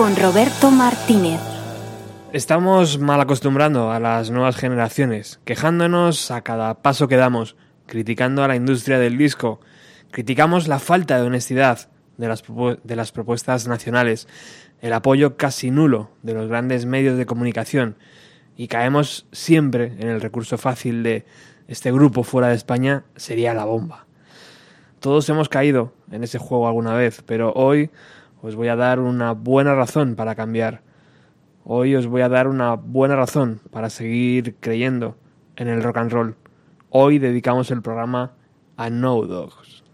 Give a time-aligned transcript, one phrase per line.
[0.00, 1.38] con Roberto Martínez.
[2.32, 8.48] Estamos mal acostumbrando a las nuevas generaciones, quejándonos a cada paso que damos, criticando a
[8.48, 9.60] la industria del disco,
[10.10, 12.42] criticamos la falta de honestidad de las,
[12.82, 14.26] de las propuestas nacionales,
[14.80, 17.96] el apoyo casi nulo de los grandes medios de comunicación
[18.56, 21.26] y caemos siempre en el recurso fácil de
[21.68, 24.06] este grupo fuera de España sería la bomba.
[24.98, 27.90] Todos hemos caído en ese juego alguna vez, pero hoy
[28.42, 30.82] os voy a dar una buena razón para cambiar.
[31.64, 35.16] Hoy os voy a dar una buena razón para seguir creyendo
[35.56, 36.36] en el rock and roll.
[36.88, 38.32] Hoy dedicamos el programa
[38.76, 39.84] a No Dogs.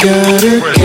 [0.00, 0.77] Got a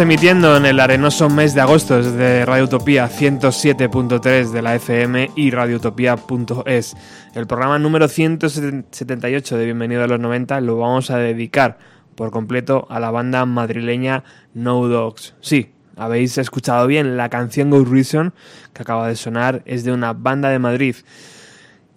[0.00, 5.50] emitiendo en el arenoso mes de agosto desde Radio Utopía 107.3 de la FM y
[5.50, 6.96] radioutopía.es.
[7.34, 11.78] El programa número 178 de Bienvenido a los 90 lo vamos a dedicar
[12.14, 14.24] por completo a la banda madrileña
[14.54, 15.34] No Dogs.
[15.40, 18.32] Sí, habéis escuchado bien, la canción Go Reason
[18.72, 20.96] que acaba de sonar es de una banda de Madrid.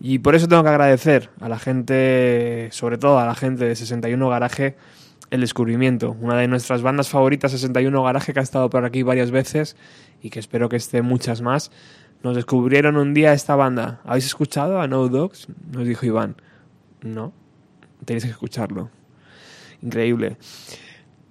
[0.01, 3.75] Y por eso tengo que agradecer a la gente, sobre todo a la gente de
[3.75, 4.75] 61 Garaje,
[5.33, 6.15] el descubrimiento.
[6.21, 9.75] Una de nuestras bandas favoritas, 61 Garaje, que ha estado por aquí varias veces
[10.21, 11.71] y que espero que esté muchas más.
[12.21, 13.99] Nos descubrieron un día esta banda.
[14.05, 15.47] ¿Habéis escuchado a No Dogs?
[15.71, 16.35] Nos dijo Iván.
[17.01, 17.33] No,
[18.05, 18.91] tenéis que escucharlo.
[19.81, 20.37] Increíble.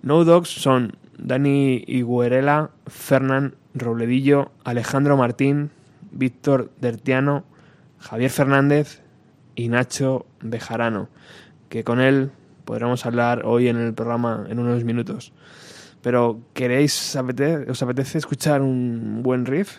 [0.03, 5.71] No Dogs son Dani Iguerela, Fernán Robledillo, Alejandro Martín,
[6.11, 7.45] Víctor Dertiano,
[8.01, 9.01] Javier Fernández
[9.55, 11.09] y Nacho Bejarano,
[11.69, 12.33] que con él
[12.65, 15.33] podremos hablar hoy en el programa en unos minutos.
[16.03, 19.77] Pero ¿queréis, apete- os apetece escuchar un buen riff?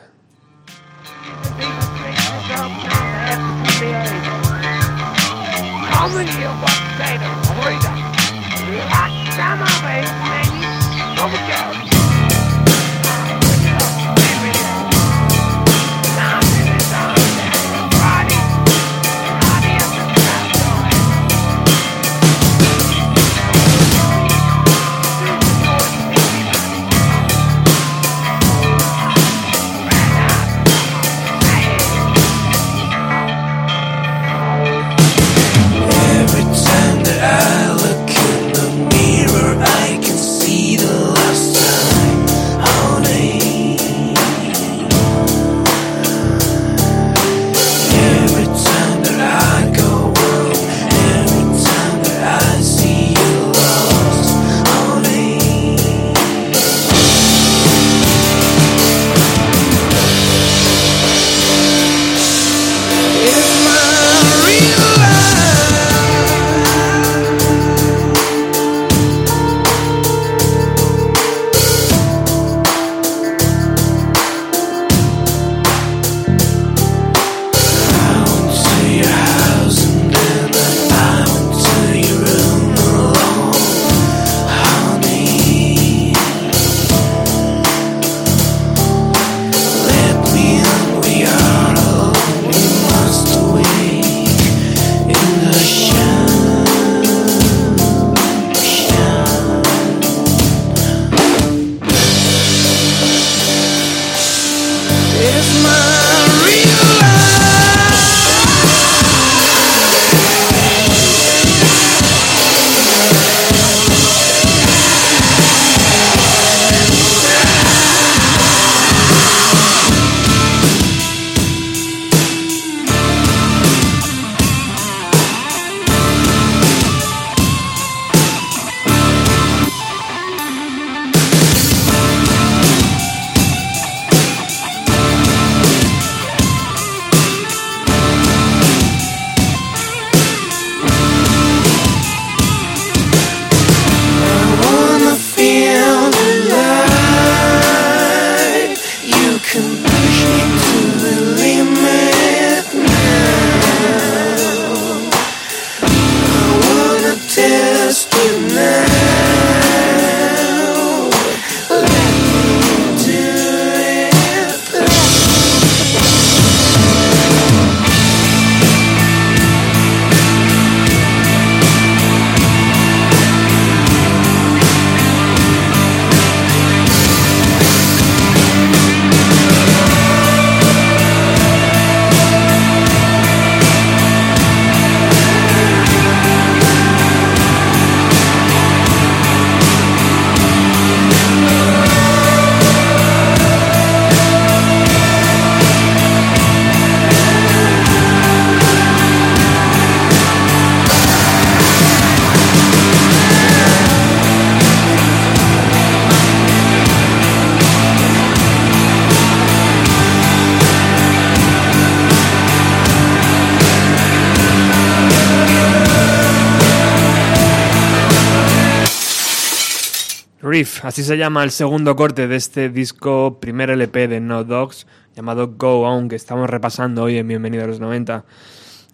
[220.83, 224.85] Así se llama el segundo corte de este disco, primer LP de No Dogs,
[225.15, 228.25] llamado Go On, que estamos repasando hoy en Bienvenido a los 90.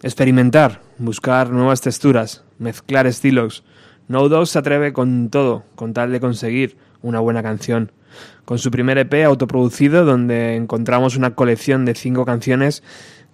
[0.02, 3.64] Experimentar, buscar nuevas texturas, mezclar estilos.
[4.06, 7.90] No Dogs se atreve con todo, con tal de conseguir una buena canción.
[8.44, 12.84] Con su primer EP autoproducido, donde encontramos una colección de cinco canciones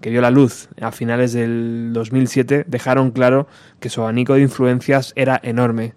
[0.00, 3.48] que vio la luz a finales del 2007, dejaron claro
[3.80, 5.94] que su abanico de influencias era enorme.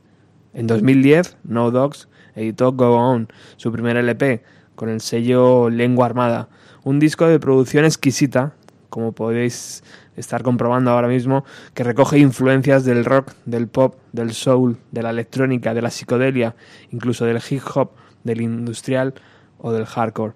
[0.53, 2.09] En 2010, No Dogs
[2.39, 3.27] editó Go On,
[3.57, 4.43] su primer LP,
[4.75, 6.49] con el sello Lengua Armada,
[6.83, 8.53] un disco de producción exquisita,
[8.89, 9.83] como podéis
[10.15, 15.09] estar comprobando ahora mismo, que recoge influencias del rock, del pop, del soul, de la
[15.09, 16.55] electrónica, de la psicodelia,
[16.91, 17.91] incluso del hip hop,
[18.23, 19.13] del industrial
[19.59, 20.33] o del hardcore,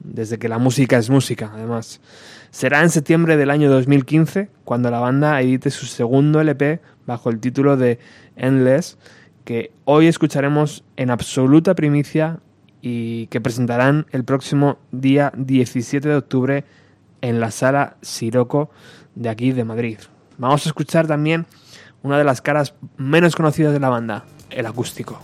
[0.00, 2.00] desde que la música es música, además.
[2.50, 7.40] Será en septiembre del año 2015 cuando la banda edite su segundo LP bajo el
[7.40, 7.98] título de
[8.36, 8.98] Endless,
[9.46, 12.40] que hoy escucharemos en absoluta primicia
[12.82, 16.64] y que presentarán el próximo día 17 de octubre
[17.20, 18.70] en la sala Siroco
[19.14, 19.98] de aquí de Madrid.
[20.36, 21.46] Vamos a escuchar también
[22.02, 25.22] una de las caras menos conocidas de la banda, el acústico.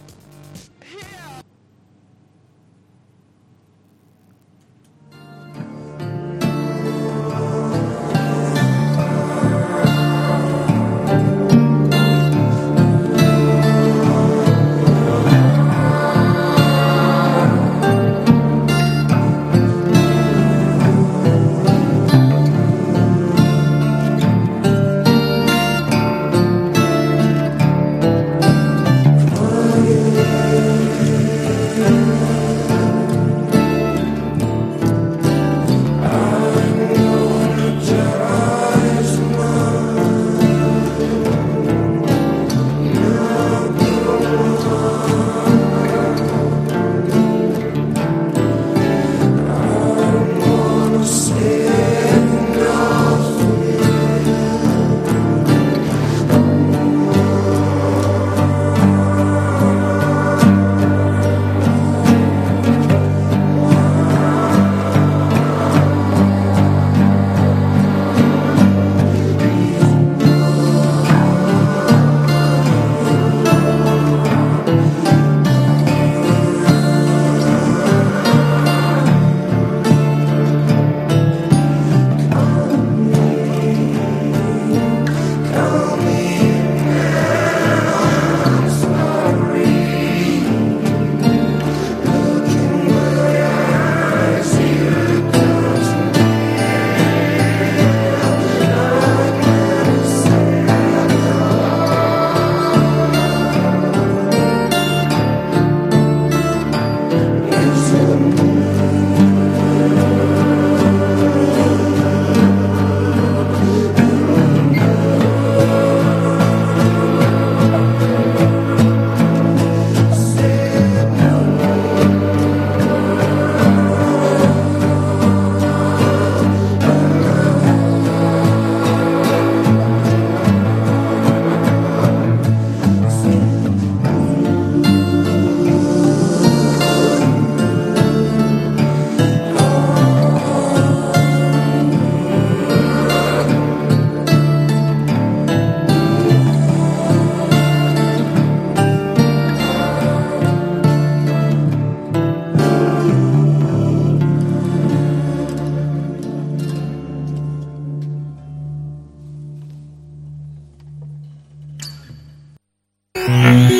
[163.22, 163.71] Mm-hmm.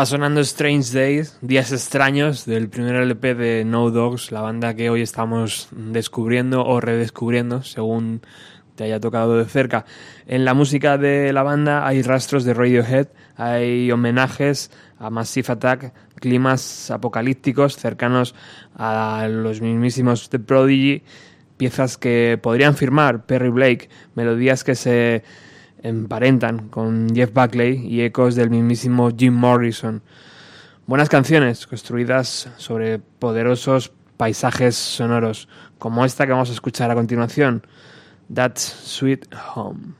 [0.00, 4.88] Estaba sonando Strange Days, Días Extraños, del primer LP de No Dogs, la banda que
[4.88, 8.22] hoy estamos descubriendo o redescubriendo, según
[8.76, 9.84] te haya tocado de cerca.
[10.26, 15.92] En la música de la banda hay rastros de Radiohead, hay homenajes a Massive Attack,
[16.14, 18.34] climas apocalípticos cercanos
[18.74, 21.02] a los mismísimos The Prodigy,
[21.58, 25.24] piezas que podrían firmar Perry Blake, melodías que se
[25.82, 30.02] emparentan con Jeff Buckley y ecos del mismísimo Jim Morrison.
[30.86, 37.66] Buenas canciones construidas sobre poderosos paisajes sonoros, como esta que vamos a escuchar a continuación,
[38.32, 39.94] That's Sweet Home.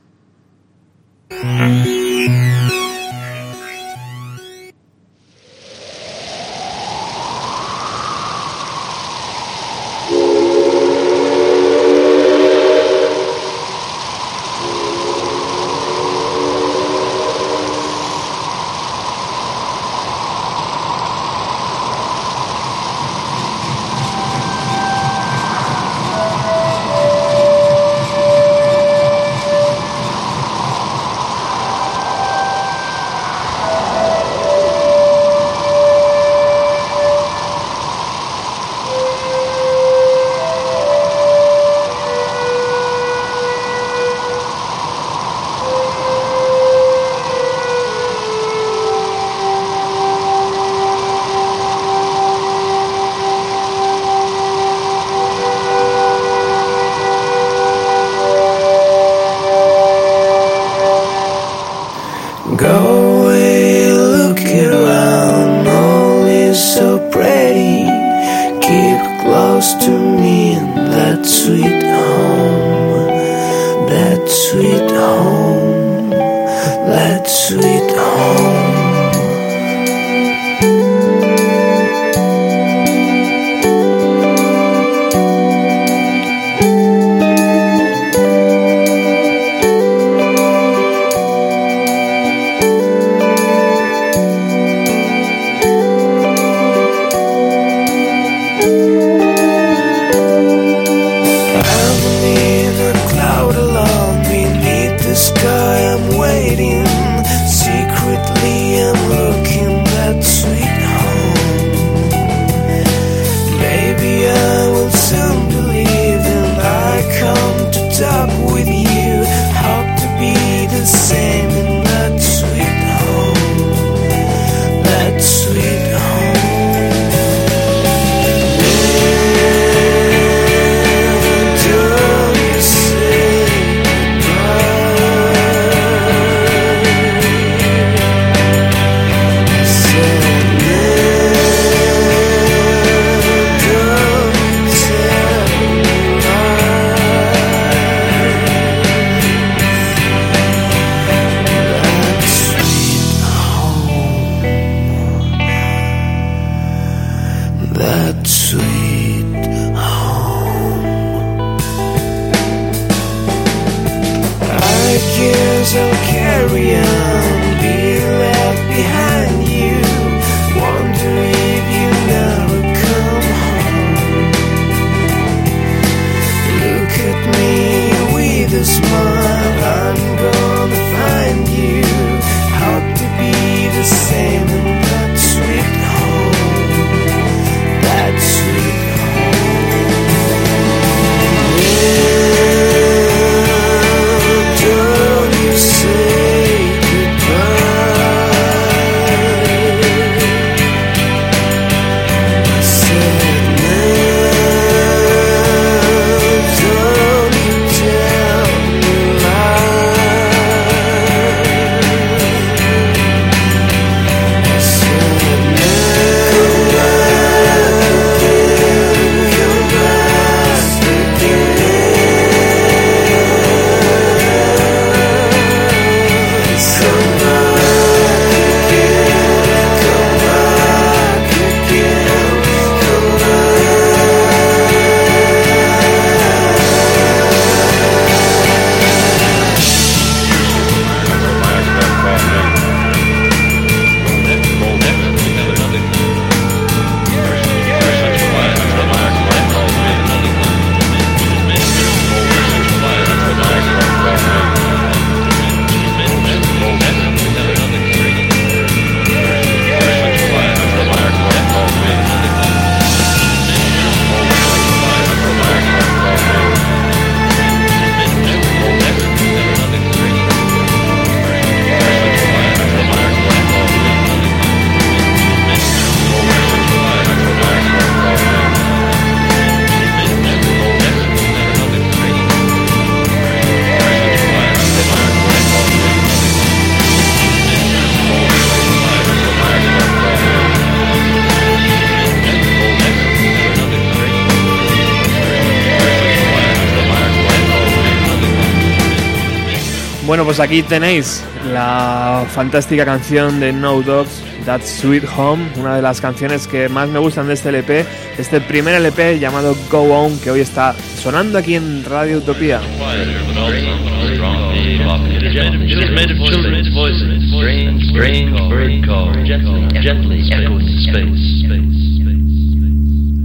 [300.31, 305.99] Pues aquí tenéis la fantástica canción de No Dogs, That Sweet Home, una de las
[305.99, 307.85] canciones que más me gustan de este LP,
[308.17, 312.61] este primer LP llamado Go On, que hoy está sonando aquí en Radio Utopía.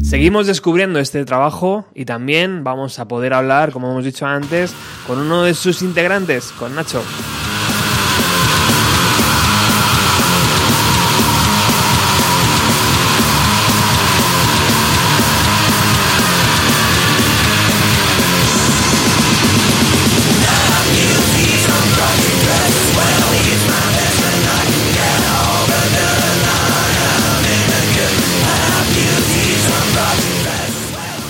[0.09, 4.73] Seguimos descubriendo este trabajo y también vamos a poder hablar, como hemos dicho antes,
[5.05, 7.03] con uno de sus integrantes, con Nacho.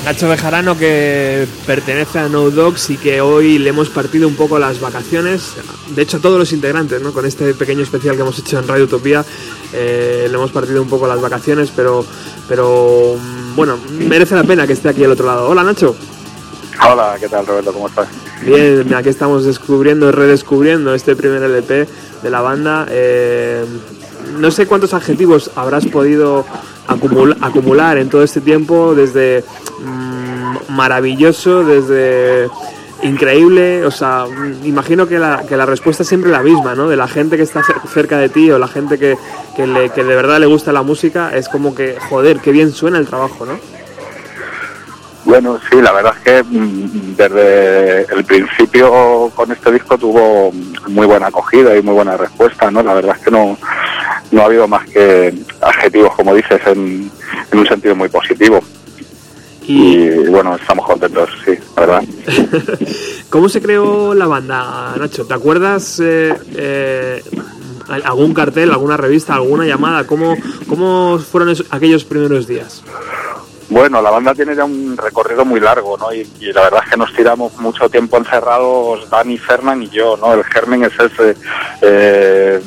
[0.06, 4.56] Nacho Bejarano que pertenece a No Dogs y que hoy le hemos partido un poco
[4.56, 5.54] las vacaciones.
[5.96, 7.12] De hecho, todos los integrantes, ¿no?
[7.12, 9.24] Con este pequeño especial que hemos hecho en Radio Utopía,
[9.72, 12.06] eh, le hemos partido un poco las vacaciones, pero,
[12.48, 13.16] pero
[13.56, 15.48] bueno, merece la pena que esté aquí al otro lado.
[15.48, 15.96] Hola Nacho.
[16.88, 17.72] Hola, ¿qué tal Roberto?
[17.72, 18.06] ¿Cómo estás?
[18.42, 21.88] Bien, aquí estamos descubriendo, redescubriendo este primer LP
[22.22, 22.86] de la banda.
[22.90, 23.64] Eh,
[24.38, 26.46] no sé cuántos adjetivos habrás podido
[26.88, 29.44] acumul- acumular en todo este tiempo, desde
[29.80, 32.48] mm, maravilloso, desde
[33.02, 36.88] increíble, o sea, mm, imagino que la, que la respuesta es siempre la misma, ¿no?
[36.88, 39.16] De la gente que está cer- cerca de ti o la gente que,
[39.54, 42.72] que, le- que de verdad le gusta la música, es como que, joder, qué bien
[42.72, 43.58] suena el trabajo, ¿no?
[45.24, 50.52] Bueno, sí, la verdad es que mm, desde el principio con este disco tuvo
[50.86, 52.80] muy buena acogida y muy buena respuesta, ¿no?
[52.82, 53.58] La verdad es que no,
[54.36, 57.10] no ha habido más que adjetivos, como dices, en,
[57.50, 58.60] en un sentido muy positivo.
[59.68, 62.04] Y bueno, estamos contentos, sí, la verdad.
[63.30, 65.26] ¿Cómo se creó la banda, Nacho?
[65.26, 67.22] ¿Te acuerdas eh, eh,
[68.04, 70.06] algún cartel, alguna revista, alguna llamada?
[70.06, 70.36] ¿Cómo,
[70.68, 72.82] cómo fueron esos- aquellos primeros días?
[73.68, 76.12] Bueno, la banda tiene ya un recorrido muy largo, ¿no?
[76.14, 80.16] Y, y la verdad es que nos tiramos mucho tiempo encerrados, Dani, Fernán y yo,
[80.16, 80.34] ¿no?
[80.34, 81.36] El germen es ese.
[81.80, 82.62] Eh,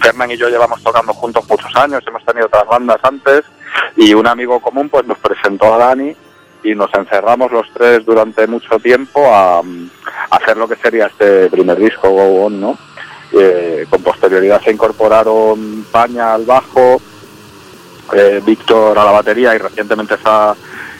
[0.00, 3.42] Fernán y yo llevamos tocando juntos muchos años, hemos tenido otras bandas antes
[3.96, 6.14] y un amigo común pues nos presentó a Dani
[6.62, 9.62] y nos encerramos los tres durante mucho tiempo a, a
[10.36, 12.78] hacer lo que sería este primer disco, Go On, ¿no?
[13.32, 17.00] Eh, con posterioridad se incorporaron Paña al bajo,
[18.12, 20.54] eh, Víctor a la batería y recientemente se ha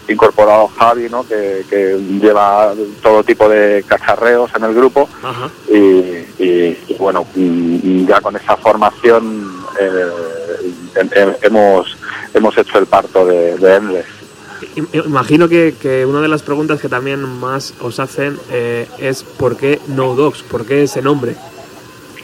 [0.09, 1.27] incorporado Javi, ¿no?
[1.27, 5.09] que, que lleva todo tipo de cacharreos en el grupo
[5.71, 10.07] y, y- y, bueno, ya con esa formación eh,
[10.97, 11.97] hem- hem- hemos,
[12.35, 14.07] hemos hecho el parto de, de Endless.
[14.77, 19.23] Im- Imagino que, que una de las preguntas que también más os hacen eh, es
[19.23, 20.43] ¿por qué No Dogs?
[20.43, 21.35] ¿Por qué ese nombre?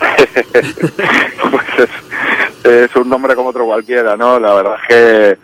[0.53, 1.88] pues es,
[2.71, 4.39] es un nombre como otro cualquiera, ¿no?
[4.39, 5.39] La verdad es que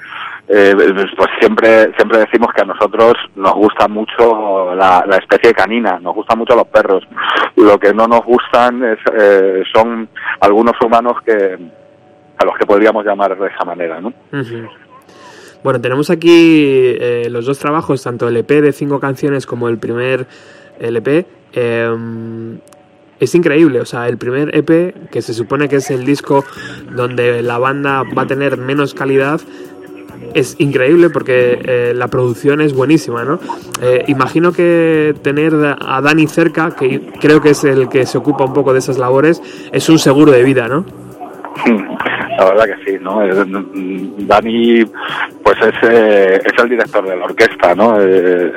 [0.48, 0.74] eh,
[1.16, 6.38] pues siempre siempre decimos que a nosotros nos gusta mucho la, especie canina, nos gustan
[6.38, 7.02] mucho los perros.
[7.56, 10.08] Lo que no nos gustan es, eh, son
[10.40, 11.58] algunos humanos que
[12.38, 14.12] a los que podríamos llamar de esa manera, ¿no?
[15.64, 19.78] Bueno, tenemos aquí eh, los dos trabajos, tanto el EP de cinco canciones como el
[19.78, 20.26] primer
[20.78, 21.26] LP.
[21.54, 22.58] Eh,
[23.20, 26.44] es increíble, o sea, el primer EP, que se supone que es el disco
[26.92, 29.40] donde la banda va a tener menos calidad,
[30.34, 33.38] es increíble porque eh, la producción es buenísima, ¿no?
[33.80, 38.44] Eh, imagino que tener a Dani cerca, que creo que es el que se ocupa
[38.44, 40.84] un poco de esas labores, es un seguro de vida, ¿no?
[42.38, 43.22] La verdad que sí, ¿no?
[43.22, 43.32] Eh,
[44.18, 44.84] Dani,
[45.46, 48.00] pues es, eh, es el director de la orquesta, ¿no?
[48.00, 48.52] Eh,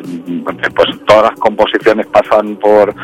[0.75, 2.95] pues todas las composiciones pasan por,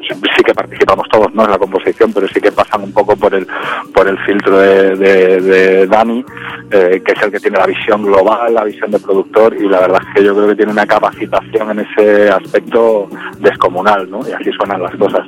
[0.00, 1.44] sí que participamos todos, ¿no?
[1.44, 3.44] En la composición, pero sí que pasan un poco por el,
[3.92, 6.24] por el filtro de, Dani,
[6.70, 9.80] eh, que es el que tiene la visión global, la visión de productor, y la
[9.80, 13.08] verdad es que yo creo que tiene una capacitación en ese aspecto
[13.40, 14.20] descomunal, ¿no?
[14.20, 15.26] Y así suenan las cosas.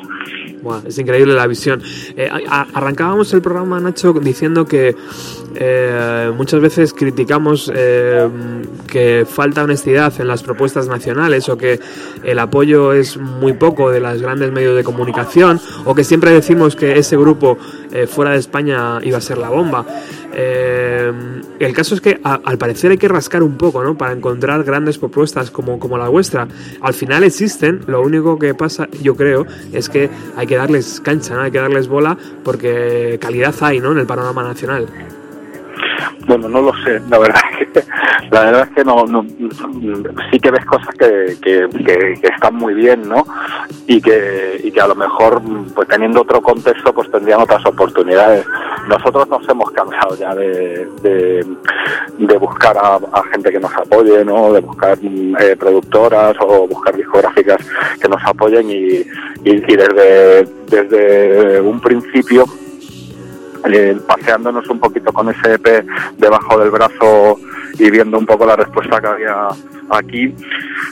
[0.62, 1.82] Buah, es increíble la visión.
[2.16, 4.94] Eh, arrancábamos el programa, Nacho, diciendo que
[5.56, 8.03] eh, muchas veces criticamos eh,
[8.86, 11.80] que falta honestidad en las propuestas nacionales o que
[12.22, 16.76] el apoyo es muy poco de los grandes medios de comunicación o que siempre decimos
[16.76, 17.58] que ese grupo
[17.92, 19.84] eh, fuera de España iba a ser la bomba.
[20.36, 21.12] Eh,
[21.60, 23.96] el caso es que al parecer hay que rascar un poco, ¿no?
[23.96, 26.48] Para encontrar grandes propuestas como, como la vuestra.
[26.80, 31.34] Al final existen, lo único que pasa, yo creo, es que hay que darles cancha,
[31.34, 31.42] ¿no?
[31.42, 33.92] Hay que darles bola porque calidad hay, ¿no?
[33.92, 34.88] En el panorama nacional.
[36.26, 37.82] Bueno, no lo sé, la verdad es que,
[38.30, 39.24] la verdad es que no, no-
[40.30, 43.24] sí que ves cosas que, que, que- que están muy bien, ¿no?
[43.86, 45.42] Y que, y que a lo mejor,
[45.74, 48.46] pues teniendo otro contexto, pues tendrían otras oportunidades.
[48.88, 51.46] Nosotros nos hemos cansado ya de, de,
[52.18, 54.52] de buscar a, a gente que nos apoye, ¿no?
[54.52, 57.58] De buscar eh, productoras o buscar discográficas
[58.00, 59.04] que nos apoyen y, y,
[59.44, 62.44] y desde, desde un principio
[64.06, 65.84] paseándonos un poquito con ese EP
[66.18, 67.38] debajo del brazo
[67.78, 69.48] y viendo un poco la respuesta que había
[69.90, 70.34] aquí,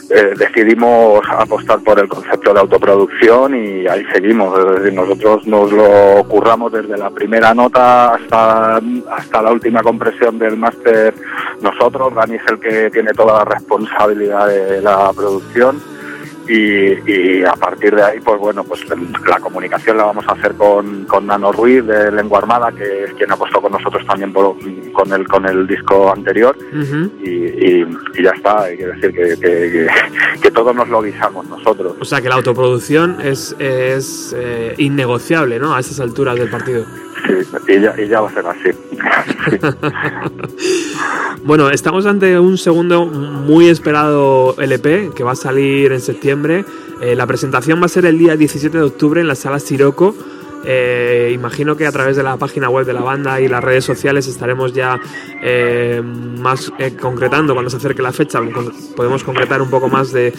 [0.09, 4.57] eh, decidimos apostar por el concepto de autoproducción y ahí seguimos.
[4.59, 8.77] Es decir, nosotros nos lo curramos desde la primera nota hasta,
[9.11, 11.13] hasta la última compresión del máster
[11.61, 12.13] nosotros.
[12.13, 15.92] Dani es el que tiene toda la responsabilidad de la producción
[16.47, 18.81] y, y a partir de ahí, pues bueno, pues
[19.27, 23.13] la comunicación la vamos a hacer con, con Nano Ruiz de Lengua Armada, que es
[23.13, 24.55] quien apostó con nosotros también por-
[24.91, 26.57] con, el, con el disco anterior.
[27.23, 29.87] Y, y- y ya está, que decir que, que, que,
[30.41, 31.95] que todos nos lo guisamos nosotros.
[31.99, 35.73] O sea que la autoproducción es, es eh, innegociable, ¿no?
[35.75, 36.85] A esas alturas del partido.
[37.25, 38.71] Sí, y, ya, y ya va a ser así.
[39.49, 39.57] Sí.
[41.45, 46.63] Bueno, estamos ante un segundo muy esperado LP que va a salir en septiembre.
[47.01, 50.15] Eh, la presentación va a ser el día 17 de octubre en la sala Siroco.
[50.65, 53.83] Eh, imagino que a través de la página web de la banda y las redes
[53.85, 54.99] sociales estaremos ya
[55.41, 58.39] eh, más eh, concretando cuando se acerque la fecha.
[58.95, 60.33] Podemos concretar un poco más de,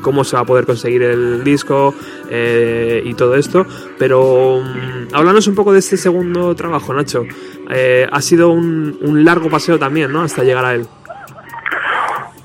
[0.00, 1.94] cómo se va a poder conseguir el disco
[2.30, 3.66] eh, y todo esto.
[3.98, 7.24] Pero mm, háblanos un poco de este segundo trabajo, Nacho.
[8.10, 10.20] Ha sido un, un largo paseo también, ¿no?
[10.20, 10.86] Hasta llegar a él.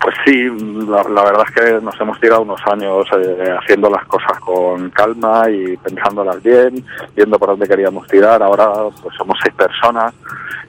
[0.07, 0.47] Pues sí,
[0.87, 5.49] la, verdad es que nos hemos tirado unos años eh, haciendo las cosas con calma
[5.49, 6.81] y pensándolas bien,
[7.13, 8.41] viendo por dónde queríamos tirar.
[8.41, 8.71] Ahora
[9.03, 10.13] pues somos seis personas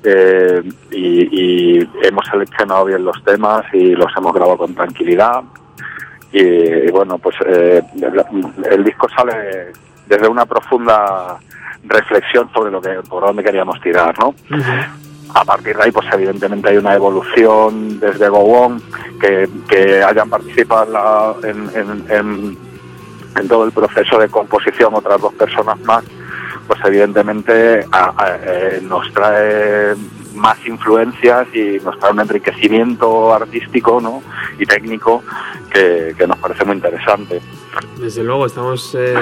[0.02, 5.44] eh, y, hemos seleccionado bien los temas y los hemos grabado con tranquilidad.
[6.32, 7.80] Y, bueno, pues eh,
[8.72, 9.70] el, disco sale
[10.08, 11.38] desde una profunda
[11.84, 14.34] reflexión sobre lo que por dónde queríamos tirar, ¿no?
[15.34, 18.82] A partir de ahí, pues evidentemente hay una evolución desde Go On,
[19.20, 22.56] que, que hayan participado en,
[23.48, 26.02] todo el proceso de composición otras dos personas más,
[26.66, 29.94] pues evidentemente eh, nos trae
[30.34, 34.22] más influencias y nos trae un enriquecimiento artístico ¿no?
[34.58, 35.22] y técnico
[35.70, 37.40] que nos parece muy interesante.
[37.98, 39.14] Desde luego, estamos, eh,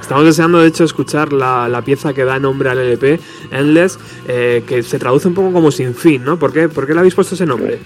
[0.00, 4.64] estamos deseando de hecho escuchar la, la pieza que da nombre al LP, Endless, eh,
[4.66, 6.38] que se traduce un poco como sin fin, ¿no?
[6.38, 7.78] ¿Por qué, ¿Por qué le habéis puesto ese nombre?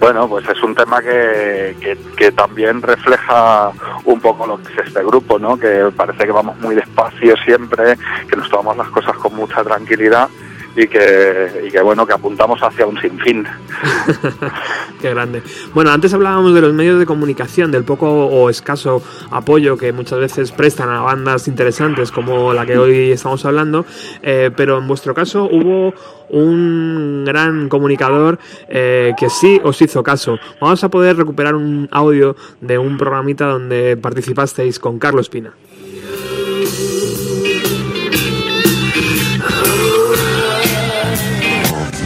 [0.00, 3.70] Bueno, pues es un tema que, que, que también refleja
[4.04, 5.56] un poco lo que es este grupo, ¿no?
[5.56, 7.96] Que parece que vamos muy despacio siempre,
[8.28, 10.28] que nos tomamos las cosas con mucha tranquilidad
[10.76, 13.46] y que, y que bueno, que apuntamos hacia un sinfín.
[15.00, 15.42] Qué grande.
[15.72, 20.18] Bueno, antes hablábamos de los medios de comunicación, del poco o escaso apoyo que muchas
[20.18, 23.84] veces prestan a bandas interesantes como la que hoy estamos hablando,
[24.22, 25.94] eh, pero en vuestro caso hubo
[26.30, 30.38] un gran comunicador eh, que sí os hizo caso.
[30.60, 35.52] Vamos a poder recuperar un audio de un programita donde participasteis con Carlos Pina.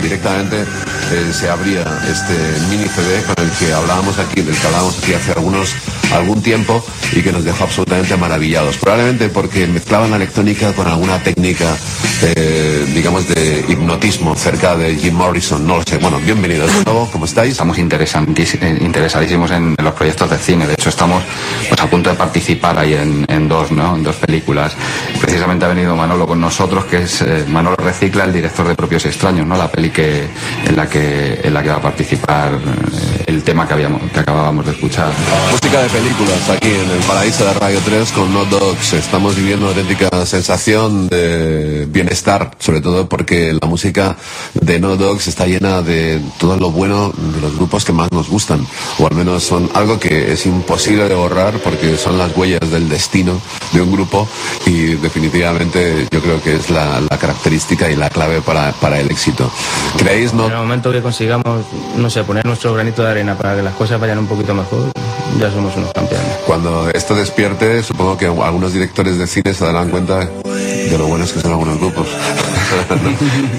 [0.08, 2.34] Directamente eh, se abría este
[2.70, 5.74] mini CD con el que hablábamos aquí, del que hablábamos aquí hace algunos
[6.12, 8.78] algún tiempo y que nos dejó absolutamente maravillados.
[8.78, 11.76] Probablemente porque mezclaban la electrónica con alguna técnica,
[12.22, 15.66] eh, digamos, de hipnotismo cerca de Jim Morrison.
[15.66, 15.98] No lo sé.
[15.98, 17.08] Bueno, bienvenidos de nuevo.
[17.10, 17.52] ¿Cómo estáis?
[17.52, 20.66] Estamos eh, interesadísimos en los proyectos de cine.
[20.66, 21.22] De hecho, estamos
[21.68, 23.96] pues, a punto de participar ahí en, en dos, ¿no?
[23.96, 24.74] En dos películas.
[25.20, 29.04] Precisamente ha venido Manolo con nosotros, que es eh, Manolo Recicla, el director de Propios
[29.06, 29.56] Extraños, ¿no?
[29.56, 30.28] La peli que,
[30.66, 34.20] en la que en la que va a participar eh, el tema que habíamos que
[34.20, 35.10] acabábamos de escuchar.
[35.50, 38.92] Música de películas aquí en el paraíso de Radio 3 con No Dogs.
[38.94, 44.16] Estamos viviendo una auténtica sensación de bienestar, sobre todo porque la música
[44.54, 48.28] de No Dogs está llena de todo lo bueno de los grupos que más nos
[48.28, 48.66] gustan,
[48.98, 52.88] o al menos son algo que es imposible de borrar porque son las huellas del
[52.88, 53.40] destino
[53.72, 54.28] de un grupo
[54.66, 59.10] y definitivamente yo creo que es la, la característica y la clave para, para el
[59.10, 59.50] éxito.
[59.96, 61.64] ¿Creéis No En el momento que consigamos,
[61.96, 64.90] no sé, poner nuestro granito de arena para que las cosas vayan un poquito mejor,
[65.38, 66.26] ya somos unos campeones.
[66.46, 71.32] Cuando esto despierte, supongo que algunos directores de cine se darán cuenta de lo buenos
[71.32, 72.06] que son algunos grupos.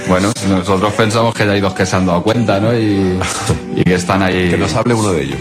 [0.07, 2.73] Bueno, nosotros pensamos que ya hay dos que se han dado cuenta, ¿no?
[2.77, 3.19] Y,
[3.75, 4.49] y que están ahí.
[4.51, 5.39] que nos hable uno de ellos.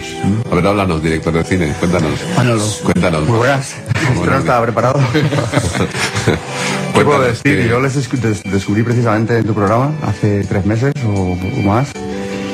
[0.51, 2.11] A ver, háblanos, director de cine, cuéntanos.
[2.35, 2.63] Manolo.
[2.83, 3.27] Cuéntanos.
[3.27, 3.75] Muy buenas.
[4.13, 4.99] Esto no estaba preparado.
[6.93, 7.67] ¿Qué puedo decir?
[7.67, 11.89] Yo les escu- des- descubrí precisamente en tu programa hace tres meses o, o más.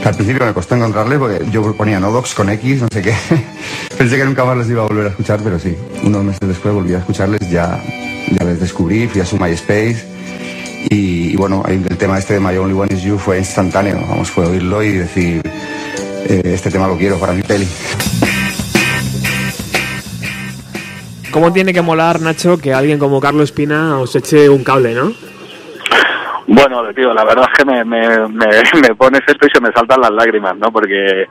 [0.02, 3.14] Que al principio me costó encontrarle porque yo ponía Nodox con X, no sé qué.
[3.98, 5.76] Pensé que nunca más les iba a volver a escuchar, pero sí.
[6.04, 7.82] Unos meses después volví a escucharles, ya,
[8.32, 10.06] ya les descubrí, fui a su MySpace.
[10.92, 14.00] Y, y bueno, el tema este de My Only One Is You fue instantáneo.
[14.08, 15.42] Vamos, fue oírlo y decir,
[16.28, 17.68] eh, este tema lo quiero para mi peli.
[21.36, 25.12] ¿Cómo tiene que molar, Nacho, que alguien como Carlos Espina os eche un cable, no?
[26.48, 28.48] Bueno, tío, la verdad es que me, me, me,
[28.82, 30.72] me pones esto y se me saltan las lágrimas, ¿no?
[30.72, 31.28] Porque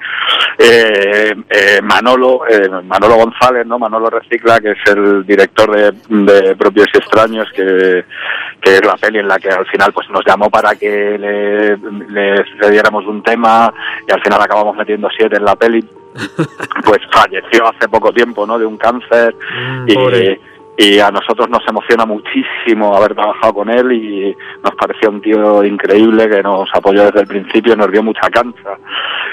[0.58, 3.78] eh, eh, Manolo, eh, Manolo González, ¿no?
[3.78, 8.04] Manolo Recicla, que es el director de, de Propios y Extraños, que,
[8.60, 11.78] que es la peli en la que al final pues nos llamó para que le,
[12.10, 13.72] le cediéramos un tema
[14.06, 15.82] y al final acabamos metiendo siete en la peli,
[16.84, 18.58] pues falleció hace poco tiempo, ¿no?
[18.58, 19.36] De un cáncer
[19.86, 20.40] y, pobre.
[20.76, 25.62] Y a nosotros nos emociona muchísimo haber trabajado con él y nos pareció un tío
[25.64, 28.76] increíble que nos apoyó desde el principio y nos dio mucha cancha.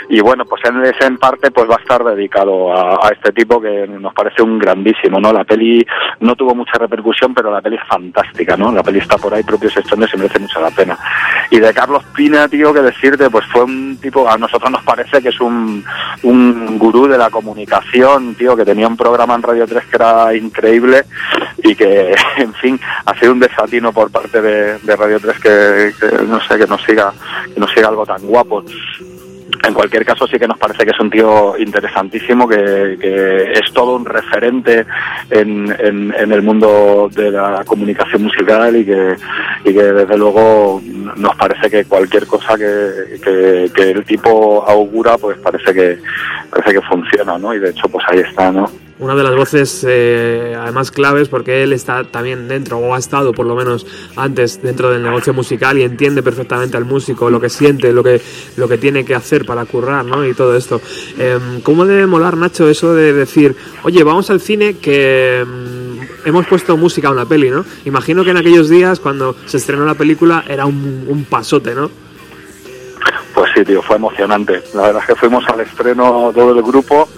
[0.10, 3.32] Y bueno, pues en ese en parte pues va a estar dedicado a, a este
[3.32, 5.34] tipo que nos parece un grandísimo, ¿no?
[5.34, 5.86] La peli
[6.20, 8.72] no tuvo mucha repercusión, pero la peli es fantástica, ¿no?
[8.72, 10.98] La peli está por ahí, propios extraños y merece mucho la pena.
[11.50, 15.22] Y de Carlos Pina, tío, que decirte, pues fue un tipo, a nosotros nos parece
[15.22, 15.84] que es un,
[16.24, 20.36] un gurú de la comunicación, tío, que tenía un programa en Radio 3 que era
[20.36, 21.04] increíble
[21.64, 26.24] y que, en fin, ha sido un desatino por parte de, Radio 3 que, que,
[26.26, 27.14] no sé, que nos siga,
[27.54, 28.64] que nos siga algo tan guapo.
[29.64, 33.72] En cualquier caso, sí que nos parece que es un tío interesantísimo, que, que es
[33.74, 34.86] todo un referente
[35.30, 39.16] en, en, en el mundo de la comunicación musical y que,
[39.66, 40.82] y que desde luego
[41.16, 46.00] nos parece que cualquier cosa que, que, que el tipo augura, pues parece que
[46.50, 47.54] parece que funciona, ¿no?
[47.54, 48.70] Y de hecho, pues ahí está, ¿no?
[49.02, 53.34] Una de las voces, eh, además, claves, porque él está también dentro, o ha estado
[53.34, 53.84] por lo menos
[54.16, 58.22] antes dentro del negocio musical y entiende perfectamente al músico, lo que siente, lo que,
[58.58, 60.24] lo que tiene que hacer para currar, ¿no?
[60.24, 60.80] Y todo esto.
[61.18, 66.46] Eh, ¿Cómo debe molar, Nacho, eso de decir, oye, vamos al cine que mm, hemos
[66.46, 67.66] puesto música a una peli, ¿no?
[67.86, 71.90] Imagino que en aquellos días, cuando se estrenó la película, era un, un pasote, ¿no?
[73.42, 74.62] Pues sí, tío, fue emocionante.
[74.76, 77.10] La verdad es que fuimos al estreno todo el grupo,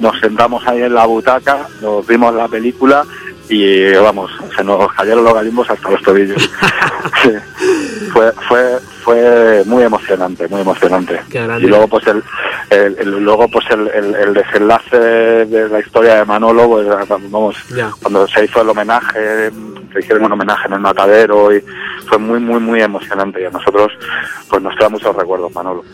[0.00, 3.04] nos sentamos ahí en la butaca, nos vimos la película
[3.48, 6.50] y vamos, se nos cayeron los galimbos hasta los tobillos.
[7.22, 7.30] Sí.
[8.12, 11.20] Fue, fue, fue muy emocionante, muy emocionante.
[11.32, 12.22] Y luego pues el,
[12.70, 17.56] el- el- luego pues el, el- el desenlace de la historia de Manolo, pues, vamos,
[17.74, 17.90] Ya.
[18.02, 19.50] cuando se hizo el homenaje,
[19.92, 21.62] se hicieron un homenaje en el matadero y
[22.06, 23.90] fue muy, muy, muy emocionante y a nosotros
[24.50, 25.84] pues nos trae muchos recuerdos, Manolo.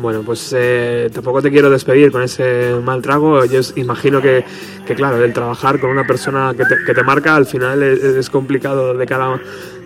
[0.00, 3.44] Bueno, pues eh, tampoco te quiero despedir con ese mal trago.
[3.44, 4.44] Yo imagino que,
[4.86, 8.30] que, claro, el trabajar con una persona que te, que te marca al final es,
[8.30, 9.40] complicado de cara,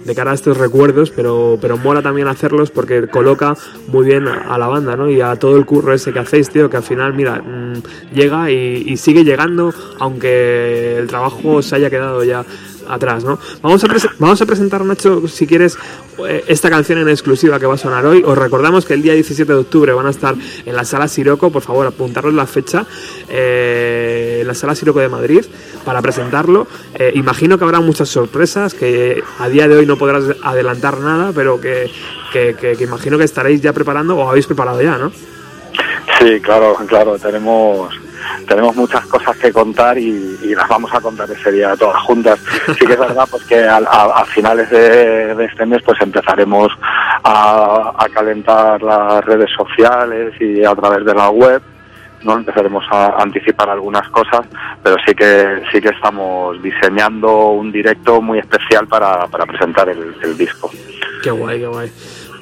[0.04, 3.56] de cara a estos recuerdos, pero, pero mola también hacerlos porque coloca
[3.88, 5.08] muy bien a, a la banda, ¿no?
[5.08, 8.50] Y a todo el curro ese que hacéis, tío, que al final, mira, mm, llega
[8.50, 12.44] y, y sigue llegando, aunque el trabajo se haya quedado ya
[12.88, 13.38] atrás, ¿no?
[13.62, 15.76] Vamos a, vamos a presentar, Nacho, si quieres,
[16.26, 18.22] eh, esta canción en exclusiva que va a sonar hoy.
[18.24, 20.34] Os recordamos que el día 17 de octubre van a estar
[20.66, 22.84] en la Sala Siroco, por favor, apuntaros la fecha,
[23.28, 25.44] eh, en la Sala Siroco de Madrid,
[25.84, 26.66] para presentarlo.
[26.94, 31.32] Eh, imagino que habrá muchas sorpresas, que a día de hoy no podrás adelantar nada,
[31.34, 31.90] pero que-
[32.32, 35.12] que- que imagino que estaréis ya preparando o habéis preparado ya, ¿no?
[36.18, 37.92] Sí, claro, claro, tenemos
[38.46, 42.38] tenemos muchas cosas que contar y, las vamos a contar ese día todas juntas.
[42.78, 46.68] Sí que es verdad pues que al- a, a finales de, este mes pues empezaremos
[47.24, 51.62] a, a calentar las redes sociales y a través de la web
[52.24, 54.42] no empezaremos a anticipar algunas cosas,
[54.82, 60.14] pero sí que sí que estamos diseñando un directo muy especial para, para presentar el,
[60.22, 60.70] el disco.
[61.22, 61.92] Qué guay, qué guay.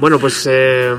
[0.00, 0.94] Bueno, pues eh,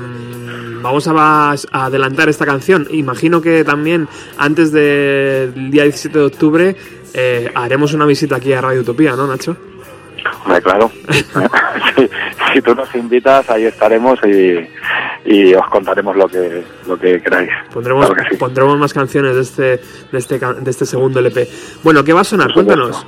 [0.80, 2.86] vamos a, adelantar esta canción.
[2.90, 4.06] Imagino que también
[4.38, 6.76] antes del día 17 de octubre
[7.12, 9.56] eh, haremos una visita aquí a Radio Utopía, ¿no, Nacho?
[10.44, 10.88] Hombre, claro.
[11.96, 12.08] si,
[12.54, 14.68] si tú nos invitas, ahí estaremos y,
[15.24, 17.50] y os contaremos lo que lo que queráis.
[17.74, 18.36] Pondremos, Claro que sí.
[18.36, 19.62] pondremos más canciones de este,
[20.12, 21.48] de, este, de este segundo LP.
[21.82, 22.52] Bueno, ¿qué va a sonar?
[22.54, 23.04] Cuéntanos.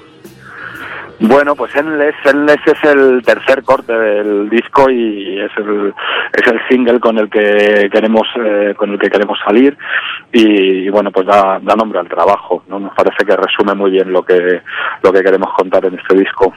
[1.27, 5.95] Bueno, pues Endless, Endless es el tercer corte del disco y es el,
[6.37, 9.75] es el single con el que queremos eh, con el que queremos salir
[10.31, 12.79] y, y bueno pues da, da nombre al trabajo, ¿no?
[12.79, 14.61] Nos parece que resume muy bien lo que
[15.03, 16.53] lo que queremos contar en este disco.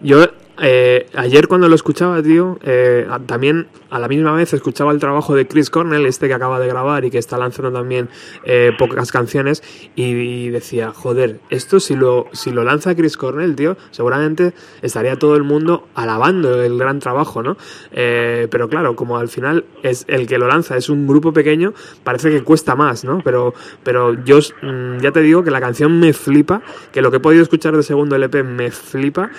[0.00, 0.24] Yo
[0.60, 5.34] eh, ayer cuando lo escuchaba, tío, eh, también a la misma vez escuchaba el trabajo
[5.34, 8.08] de Chris Cornell, este que acaba de grabar y que está lanzando también
[8.44, 9.62] eh, pocas canciones,
[9.94, 15.16] y, y decía, joder, esto si lo, si lo lanza Chris Cornell, tío, seguramente estaría
[15.16, 17.56] todo el mundo alabando el gran trabajo, ¿no?
[17.92, 21.72] Eh, pero claro, como al final es el que lo lanza es un grupo pequeño,
[22.04, 23.20] parece que cuesta más, ¿no?
[23.24, 27.18] Pero, pero yo mm, ya te digo que la canción me flipa, que lo que
[27.18, 29.30] he podido escuchar de segundo LP me flipa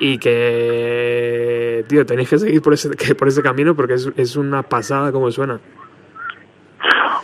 [0.00, 4.36] y que, tío, tenéis que seguir por ese, que- por ese camino porque es, es
[4.36, 5.58] una pasada como suena.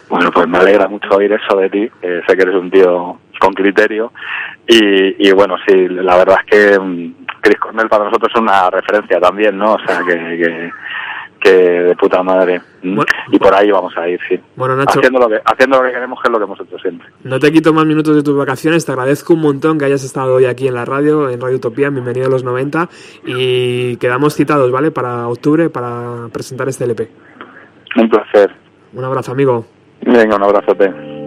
[0.09, 1.91] Bueno, pues me alegra mucho oír eso de ti.
[2.03, 4.12] eh, sé que eres un tío con criterio.
[4.66, 8.68] Y, y bueno, sí, la verdad es que mm, Chris Cornell para nosotros es una
[8.71, 9.75] referencia también, ¿no?
[9.75, 10.71] O sea, que, que,
[11.41, 12.61] que de puta madre.
[12.82, 13.01] Mm.
[13.32, 14.38] Y por ahí vamos a ir, sí.
[14.57, 14.99] Bueno, Nacho.
[14.99, 17.09] Haciendo lo, que, haciendo lo que queremos, que es lo que hemos hecho siempre.
[17.24, 20.34] No te quito más minutos de tus vacaciones, te agradezco un montón que hayas estado
[20.34, 22.88] hoy aquí en la radio, en Radio Utopía, bienvenido a los 90
[23.24, 24.91] y quedamos citados, ¿vale?
[24.91, 27.11] Para octubre, para presentar este LP.
[27.97, 28.55] Un placer.
[28.93, 29.64] Un abrazo, amigo.
[30.03, 31.20] Venga, un abrazote.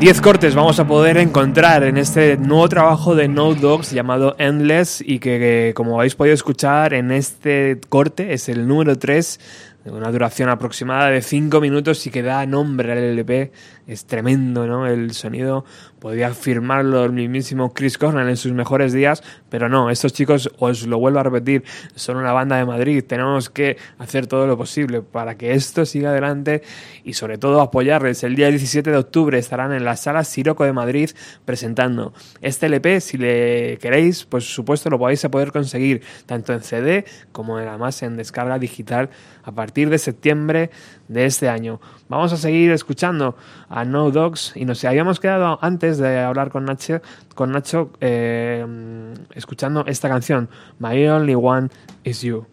[0.00, 5.02] 10 cortes vamos a poder encontrar en este nuevo trabajo de No Dogs llamado Endless
[5.06, 9.38] y que, que, como habéis podido escuchar en este corte es el número 3
[9.84, 13.52] de una duración aproximada de 5 minutos y que da nombre al LP.
[13.90, 14.86] Es tremendo, ¿no?
[14.86, 15.64] El sonido
[15.98, 20.86] podría firmarlo el mismísimo Chris Cornell en sus mejores días, pero no, estos chicos, os
[20.86, 21.64] lo vuelvo a repetir,
[21.96, 26.10] son una banda de Madrid, tenemos que hacer todo lo posible para que esto siga
[26.10, 26.62] adelante
[27.02, 28.22] y sobre todo apoyarles.
[28.22, 31.10] El día 17 de octubre estarán en la sala Siroco de Madrid
[31.44, 37.04] presentando este LP, si le queréis, pues supuesto lo podéis poder conseguir tanto en CD
[37.32, 39.10] como además en descarga digital
[39.42, 40.70] a partir de septiembre
[41.08, 41.80] de este año.
[42.08, 43.36] Vamos a seguir escuchando
[43.68, 47.00] a No Dogs y nos habíamos quedado antes de hablar con Nacho,
[47.34, 48.64] con Nacho eh,
[49.34, 51.68] escuchando esta canción, My Only One
[52.04, 52.46] Is You.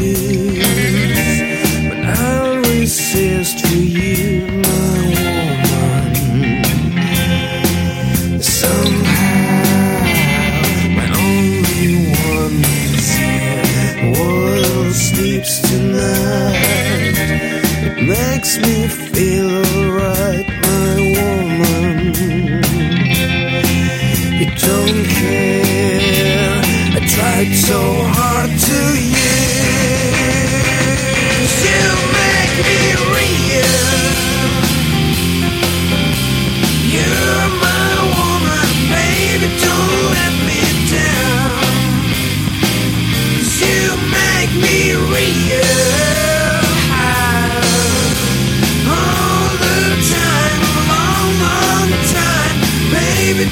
[0.00, 0.39] you.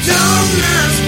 [0.05, 1.08] Don't ask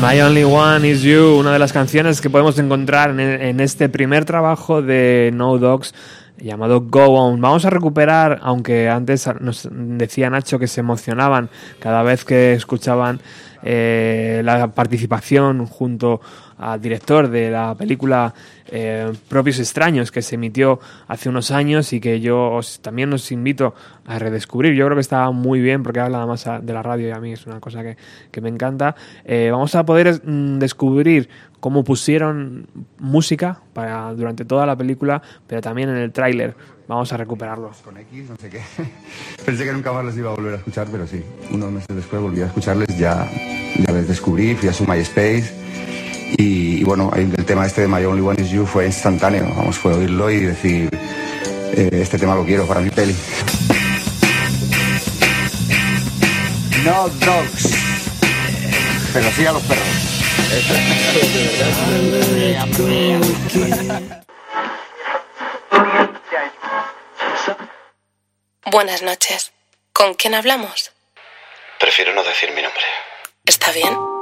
[0.00, 4.24] My Only One Is You, una de las canciones que podemos encontrar en, este primer
[4.24, 5.94] trabajo de No Dogs
[6.38, 7.38] llamado Go On.
[7.38, 13.20] Vamos a recuperar, aunque antes nos decía Nacho que se emocionaban cada vez que escuchaban
[13.62, 16.22] eh, la participación junto
[16.60, 18.34] al director de la película
[18.66, 23.32] eh, Propios Extraños que se emitió hace unos años y que yo os, también os
[23.32, 23.74] invito
[24.06, 24.74] a redescubrir.
[24.74, 27.32] Yo creo que está muy bien porque habla más de la radio y a mí
[27.32, 27.96] es una cosa que,
[28.30, 28.94] que me encanta.
[29.24, 31.30] Eh, vamos a poder mm, descubrir
[31.60, 32.66] cómo pusieron
[32.98, 36.54] música para, durante toda la película, pero también en el tráiler.
[36.88, 37.70] Vamos a recuperarlo.
[37.84, 38.60] Con X, no sé qué.
[39.46, 41.22] Pensé que nunca más les iba a volver a escuchar, pero sí.
[41.52, 43.30] Unos meses después volví a escucharles, ya,
[43.78, 45.69] ya les descubrí, fui a su MySpace.
[46.36, 49.52] Y, y bueno, el, el tema este de My Only One Is You fue instantáneo.
[49.54, 53.14] Vamos, fue oírlo y decir, eh, este tema lo quiero para mi peli.
[56.84, 57.74] No dogs.
[59.12, 59.84] Pero sí a los perros.
[68.66, 69.52] Buenas noches.
[69.92, 70.92] ¿Con quién hablamos?
[71.78, 72.82] Prefiero no decir mi nombre.
[73.44, 74.19] ¿Está bien?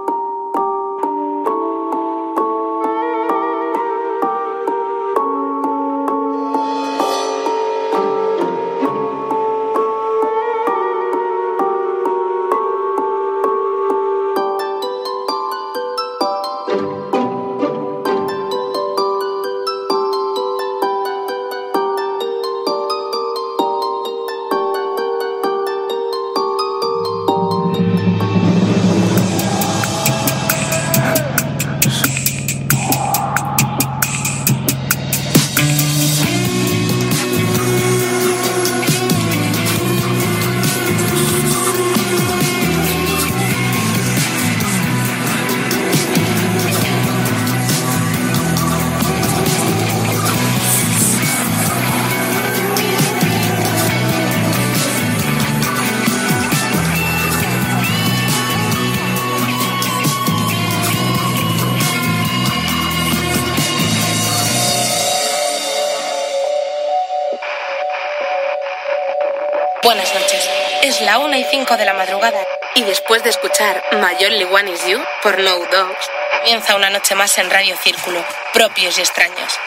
[73.09, 77.39] Después de escuchar My Only One Is You por No Dogs, comienza una noche más
[77.39, 78.21] en Radio Círculo,
[78.53, 79.59] propios y extraños.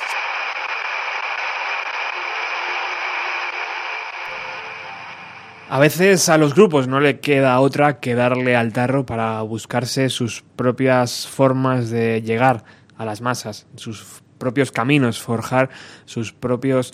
[5.69, 10.09] A veces a los grupos no le queda otra que darle al tarro para buscarse
[10.09, 12.63] sus propias formas de llegar
[12.95, 15.71] a las masas, sus propios caminos, forjar
[16.05, 16.93] sus propios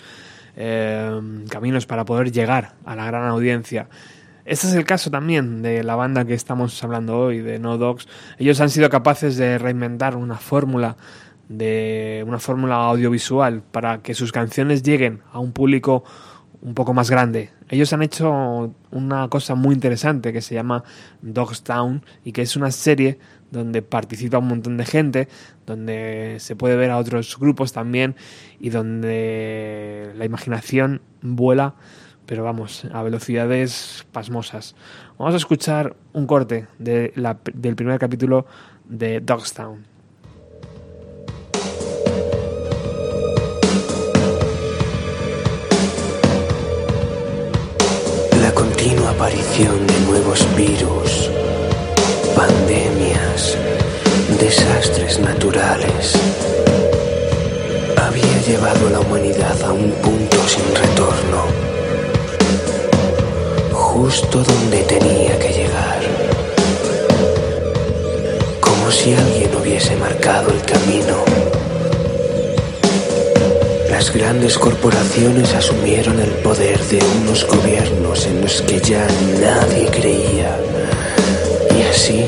[0.56, 1.20] eh,
[1.50, 3.90] caminos para poder llegar a la gran audiencia.
[4.48, 8.08] Este es el caso también de la banda que estamos hablando hoy, de No Dogs.
[8.38, 10.96] Ellos han sido capaces de reinventar una fórmula
[11.50, 16.02] de una fórmula audiovisual para que sus canciones lleguen a un público
[16.62, 17.50] un poco más grande.
[17.68, 20.82] Ellos han hecho una cosa muy interesante que se llama
[21.20, 23.18] Dogstown y que es una serie
[23.50, 25.28] donde participa un montón de gente,
[25.66, 28.16] donde se puede ver a otros grupos también
[28.58, 31.74] y donde la imaginación vuela,
[32.28, 34.76] pero vamos, a velocidades pasmosas.
[35.18, 38.44] Vamos a escuchar un corte de la- del primer capítulo
[38.84, 39.86] de Dogstown.
[48.40, 51.30] La continua aparición de nuevos virus,
[52.36, 53.56] pandemias,
[54.40, 56.14] desastres naturales,
[57.96, 61.42] había llevado a la humanidad a un punto sin retorno,
[64.00, 65.98] justo donde tenía que llegar,
[68.60, 71.16] como si alguien hubiese marcado el camino.
[73.90, 79.04] Las grandes corporaciones asumieron el poder de unos gobiernos en los que ya
[79.40, 80.56] nadie creía.
[81.76, 82.24] Y así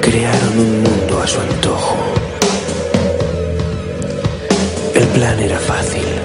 [0.00, 1.96] crearon un mundo a su antojo.
[4.94, 6.15] El plan era fácil.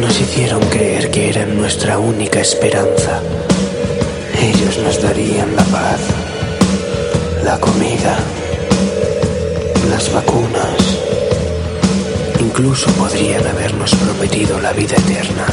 [0.00, 3.20] Nos hicieron creer que eran nuestra única esperanza.
[4.40, 6.00] Ellos nos darían la paz,
[7.44, 8.16] la comida,
[9.90, 10.98] las vacunas.
[12.40, 15.46] Incluso podrían habernos prometido la vida eterna.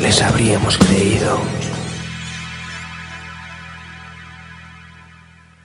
[0.00, 1.38] Les habríamos creído.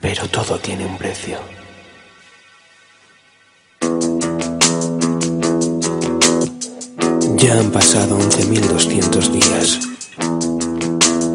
[0.00, 1.61] Pero todo tiene un precio.
[7.42, 9.80] Ya han pasado 11.200 días.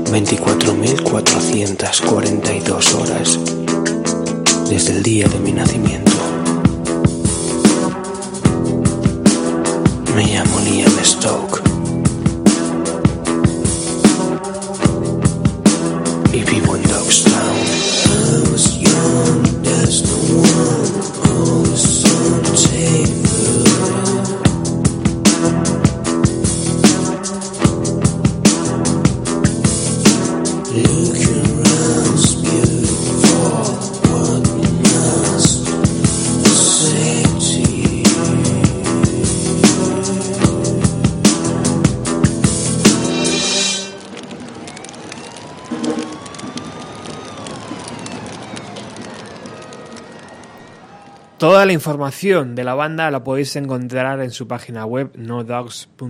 [0.05, 3.37] 24.442 horas
[4.69, 6.13] desde el día de mi nacimiento.
[10.15, 11.56] Me llamo Liam Stoke.
[51.37, 56.01] Toda la información de la banda la podéis encontrar en su página web nodogs.es.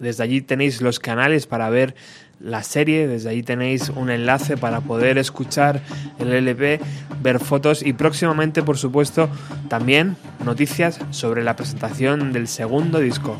[0.00, 1.94] Desde allí tenéis los canales para ver
[2.40, 5.80] la serie, desde allí tenéis un enlace para poder escuchar
[6.18, 6.80] el LP,
[7.22, 9.28] ver fotos y próximamente, por supuesto,
[9.68, 13.36] también noticias sobre la presentación del segundo disco.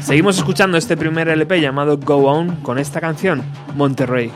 [0.00, 3.42] Seguimos escuchando este primer LP llamado Go On con esta canción,
[3.74, 4.30] Monterrey.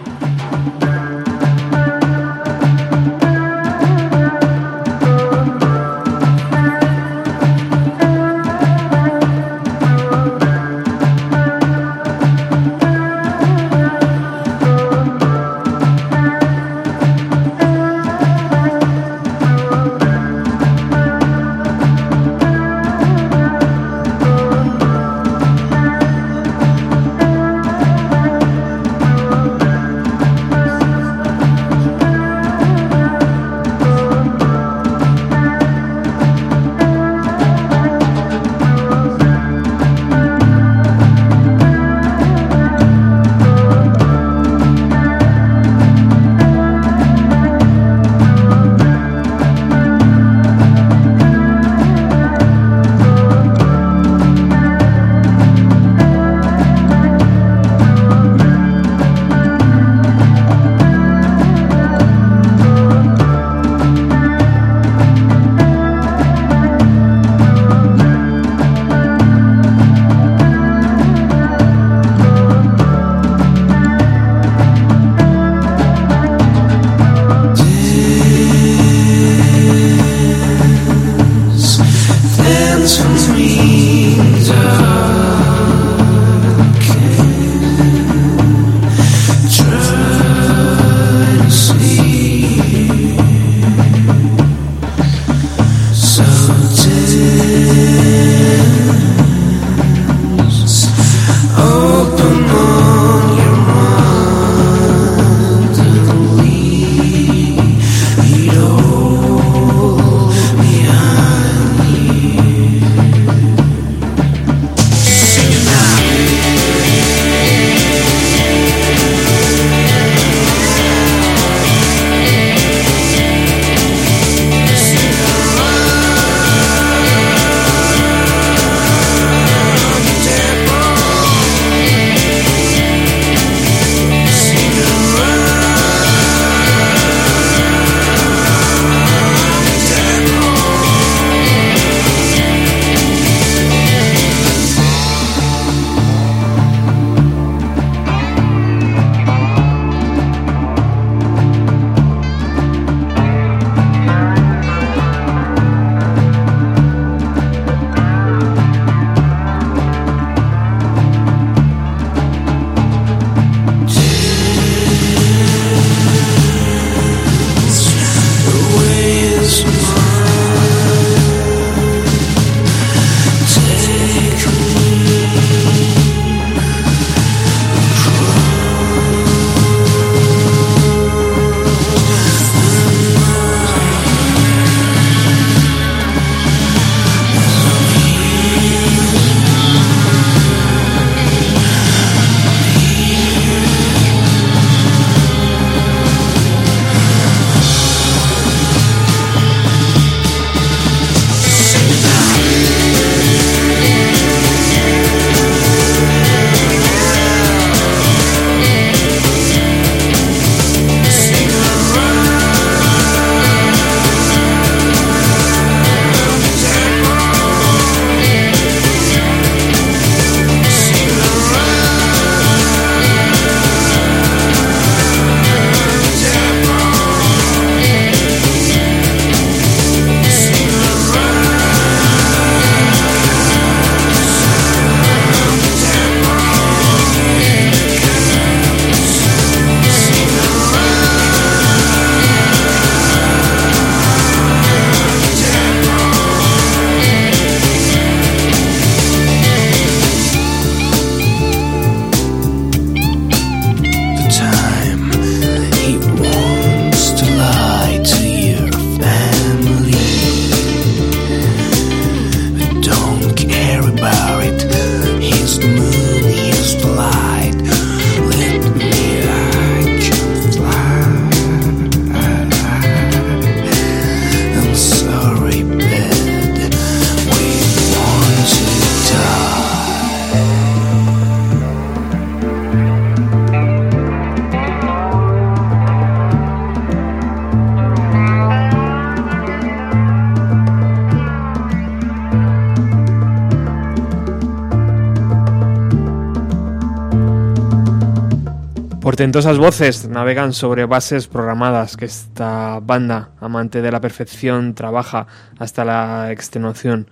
[299.09, 305.27] Portentosas voces navegan sobre bases programadas que esta banda, amante de la perfección, trabaja
[305.59, 307.09] hasta la extenuación.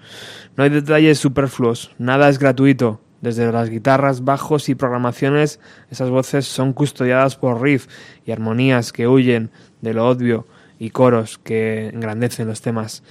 [0.58, 3.00] No hay detalles superfluos, nada es gratuito.
[3.22, 5.58] Desde las guitarras, bajos y programaciones,
[5.90, 7.86] esas voces son custodiadas por riff
[8.26, 10.46] y armonías que huyen de lo obvio
[10.78, 13.04] y coros que engrandecen los temas.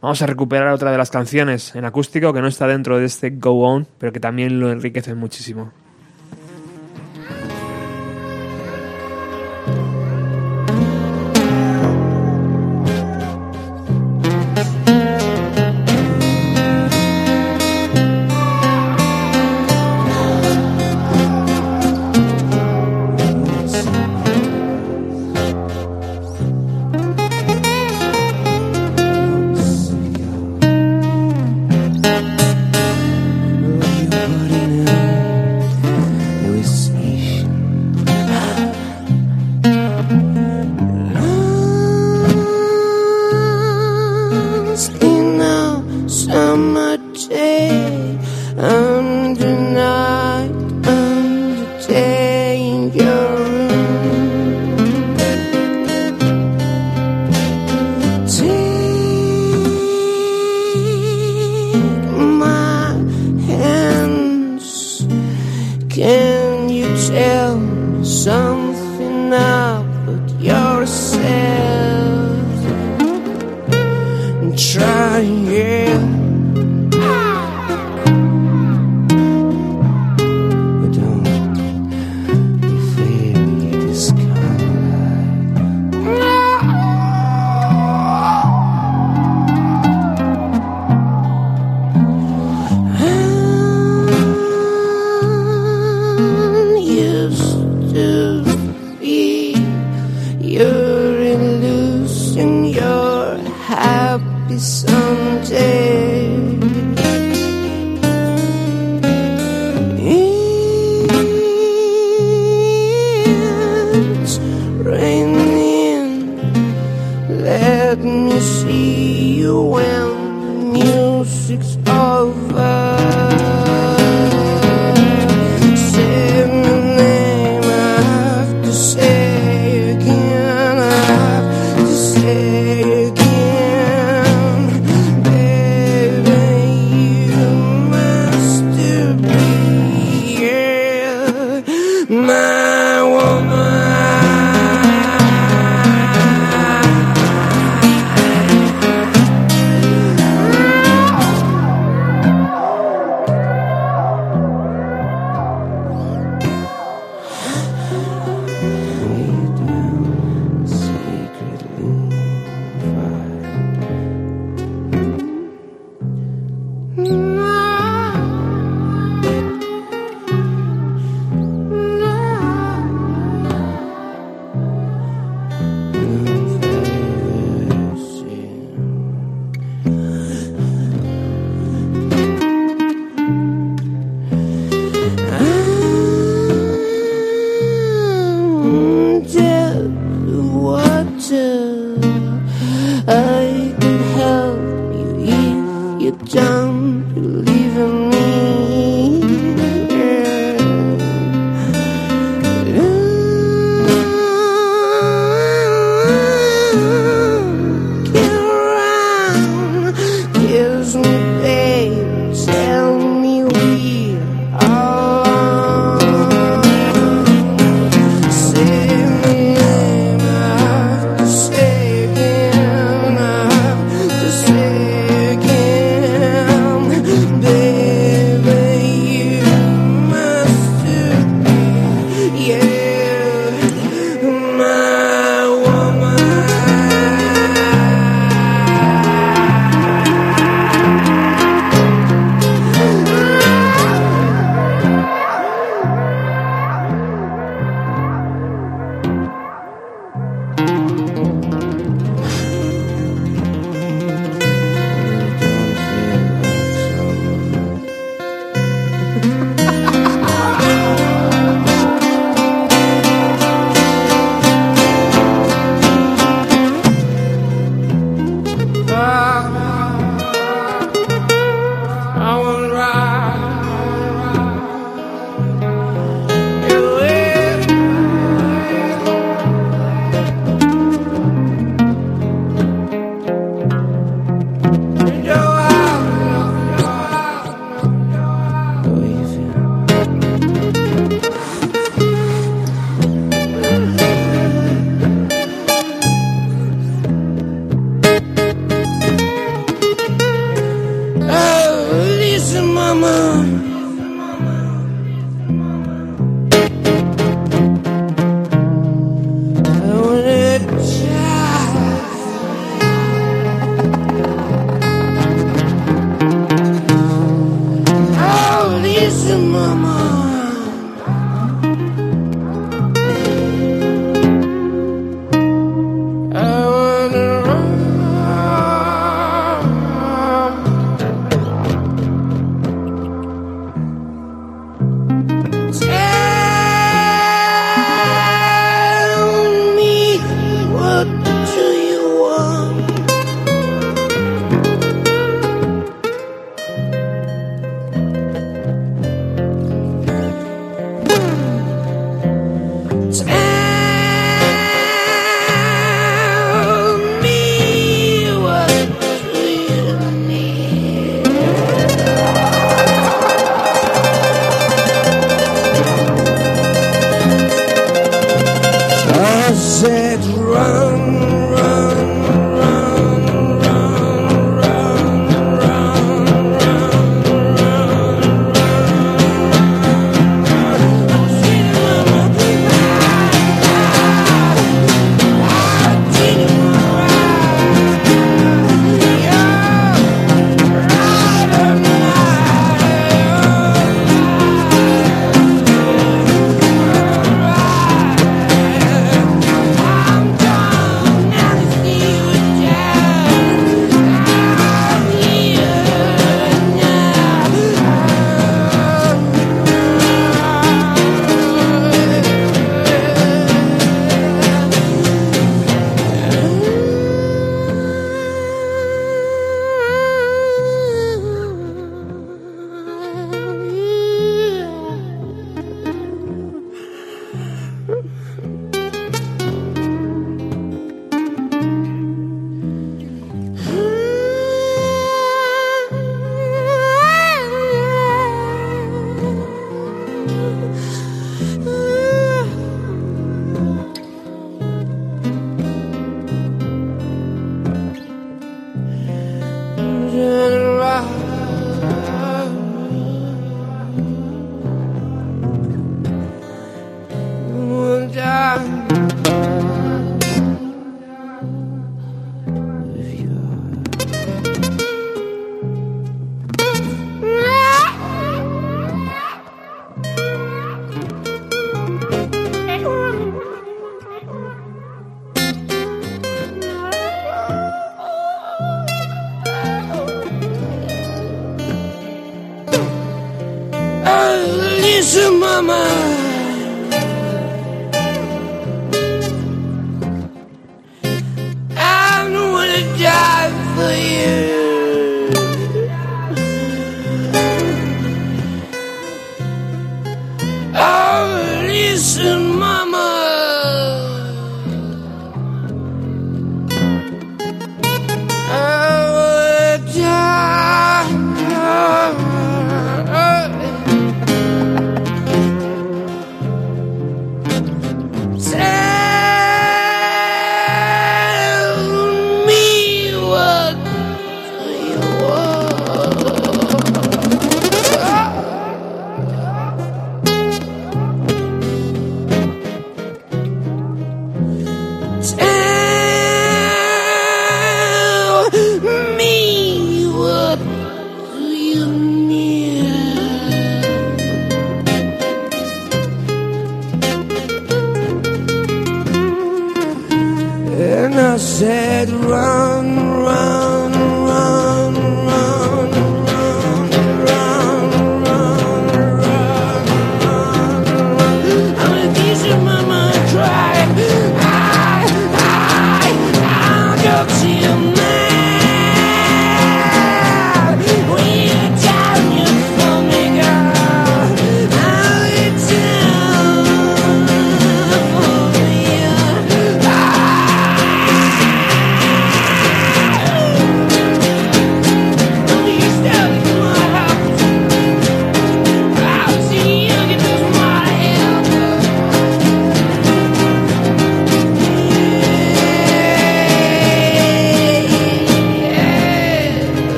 [0.00, 3.30] Vamos a recuperar otra de las canciones en acústico que no está dentro de este
[3.30, 5.72] Go On, pero que también lo enriquece muchísimo.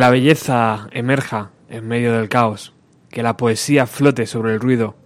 [0.00, 2.72] La belleza emerja en medio del caos,
[3.10, 4.96] que la poesía flote sobre el ruido,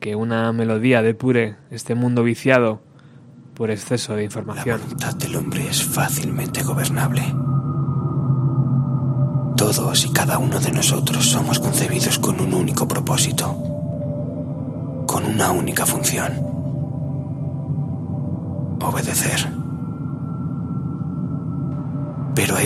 [0.00, 2.82] que una melodía depure este mundo viciado
[3.54, 4.80] por exceso de información.
[4.80, 7.22] La voluntad del hombre es fácilmente gobernable.
[9.56, 13.56] Todos y cada uno de nosotros somos concebidos con un único propósito,
[15.06, 16.47] con una única función.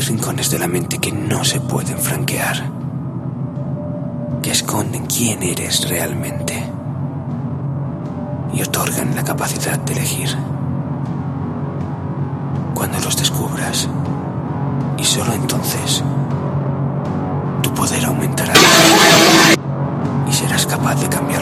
[0.06, 2.70] Rincones de la mente que no se pueden franquear,
[4.42, 6.64] que esconden quién eres realmente.
[8.54, 10.28] Y otorgan la capacidad de elegir.
[12.74, 13.88] Cuando los descubras,
[14.98, 16.04] y solo entonces,
[17.62, 18.52] tu poder aumentará.
[20.28, 21.41] Y serás capaz de cambiarlo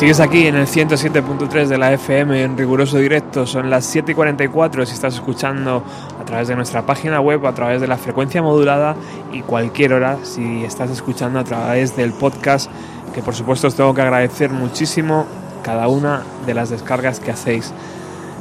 [0.00, 3.46] Sigues aquí en el 107.3 de la FM en riguroso directo.
[3.46, 5.82] Son las 7 y 44 si estás escuchando
[6.18, 8.96] a través de nuestra página web, a través de la frecuencia modulada
[9.30, 12.70] y cualquier hora si estás escuchando a través del podcast,
[13.12, 15.26] que por supuesto os tengo que agradecer muchísimo
[15.62, 17.70] cada una de las descargas que hacéis.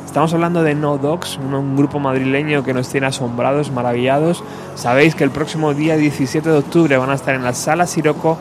[0.06, 4.46] Estamos hablando de No Dogs, un, grupo madrileño que nos tiene asombrados, maravillados.
[4.76, 8.38] Sabéis que el próximo día 17 de octubre van a estar en la Sala Siroco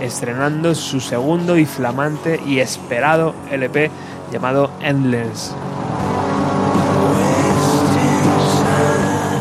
[0.00, 3.90] estrenando su segundo y flamante y esperado LP
[4.32, 5.54] llamado Endless.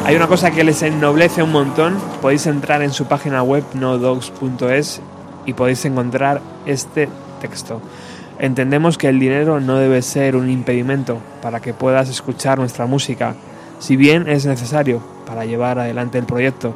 [0.06, 5.02] Hay una cosa que les ennoblece un montón, podéis entrar en su página web nodogs.es
[5.46, 7.10] y podéis encontrar este
[7.42, 7.82] texto.
[8.40, 13.36] Entendemos que el dinero no debe ser un impedimento para que puedas escuchar nuestra música,
[13.80, 16.74] si bien es necesario para llevar adelante el proyecto,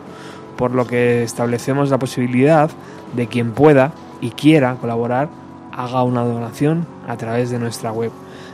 [0.57, 2.69] por lo que establecemos la posibilidad
[3.13, 5.29] de quien pueda y quiera colaborar
[5.71, 8.11] haga una donación a través de nuestra web.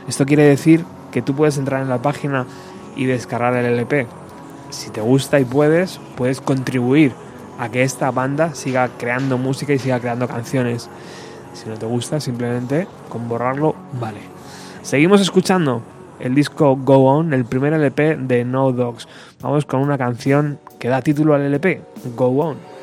[0.08, 2.46] Esto quiere decir que tú puedes entrar en la página
[2.96, 4.06] y descargar el LP.
[4.70, 7.12] Si te gusta y puedes, puedes contribuir
[7.58, 10.88] a que esta banda siga creando música y siga creando canciones.
[11.54, 14.20] Si no te gusta, simplemente con borrarlo vale.
[14.82, 15.82] Seguimos escuchando
[16.20, 19.08] el disco Go On, el primer LP de No Dogs.
[19.40, 21.82] Vamos con una canción que da título al LP,
[22.16, 22.77] Go On.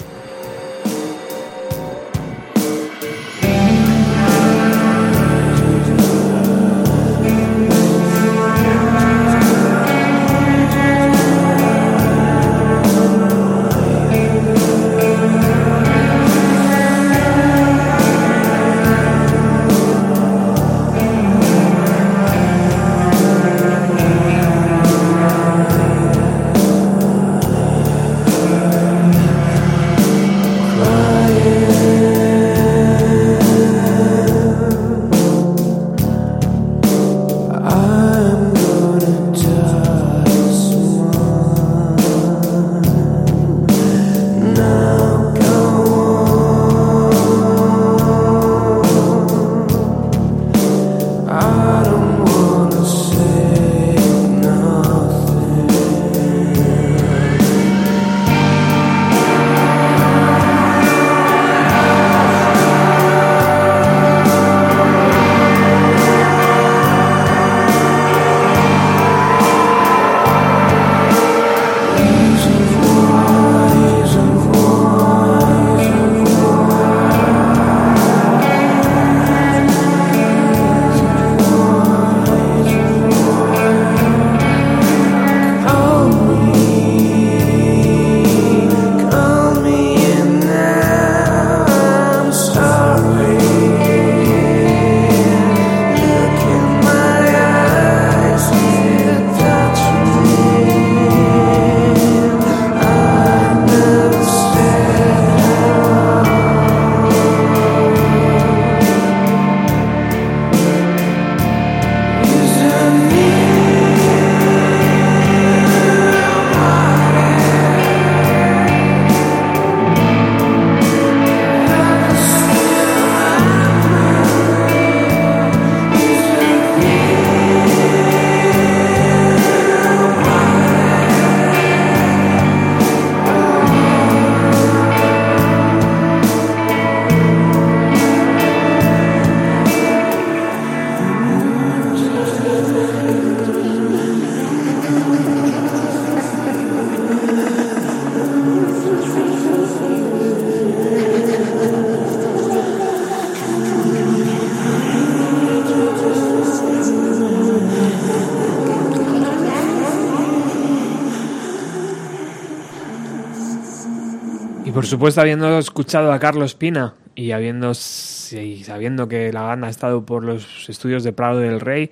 [164.85, 170.05] Por supuesto, habiendo escuchado a Carlos Pina y habiendo sabiendo que la banda ha estado
[170.05, 171.89] por los estudios de Prado del Rey,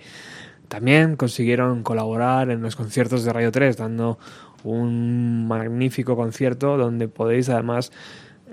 [0.68, 4.20] también consiguieron colaborar en los conciertos de Radio 3, dando
[4.64, 7.92] un magnífico concierto donde podéis además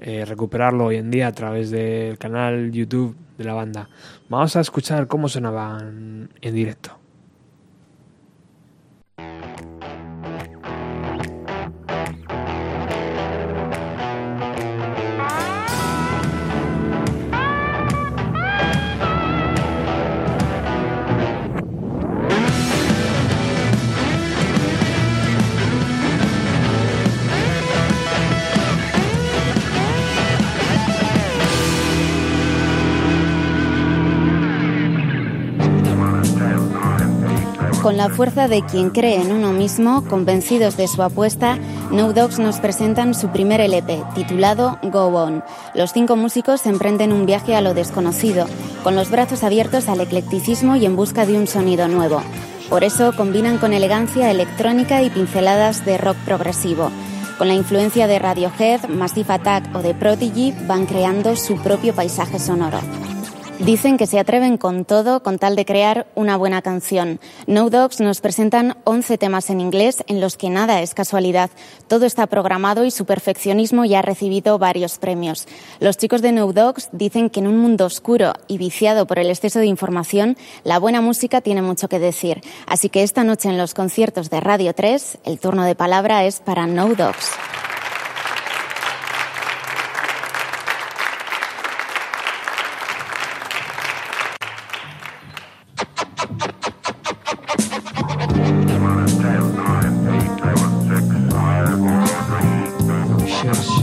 [0.00, 3.90] eh, recuperarlo hoy en día a través del canal YouTube de la banda.
[4.30, 6.79] Vamos a escuchar cómo sonaban en directo.
[38.00, 41.58] La fuerza de quien cree en uno mismo, convencidos de su apuesta,
[41.90, 45.44] No Dogs nos presentan su primer LP, titulado Go On.
[45.74, 48.46] Los cinco músicos emprenden un viaje a lo desconocido,
[48.82, 52.22] con los brazos abiertos al eclecticismo y en busca de un sonido nuevo.
[52.70, 56.90] Por eso combinan con elegancia electrónica y pinceladas de rock progresivo.
[57.36, 62.38] Con la influencia de Radiohead, Massive Attack o de Prodigy van creando su propio paisaje
[62.38, 62.80] sonoro.
[63.64, 67.20] Dicen que se atreven con todo con tal de crear una buena canción.
[67.46, 71.50] No Dogs nos presentan 11 temas en inglés en los que nada es casualidad.
[71.86, 75.46] Todo está programado y su perfeccionismo ya ha recibido varios premios.
[75.78, 79.28] Los chicos de No Dogs dicen que en un mundo oscuro y viciado por el
[79.28, 82.40] exceso de información, la buena música tiene mucho que decir.
[82.66, 86.40] Así que esta noche en los conciertos de Radio 3, el turno de palabra es
[86.40, 87.28] para No Dogs.
[103.26, 103.79] Cherche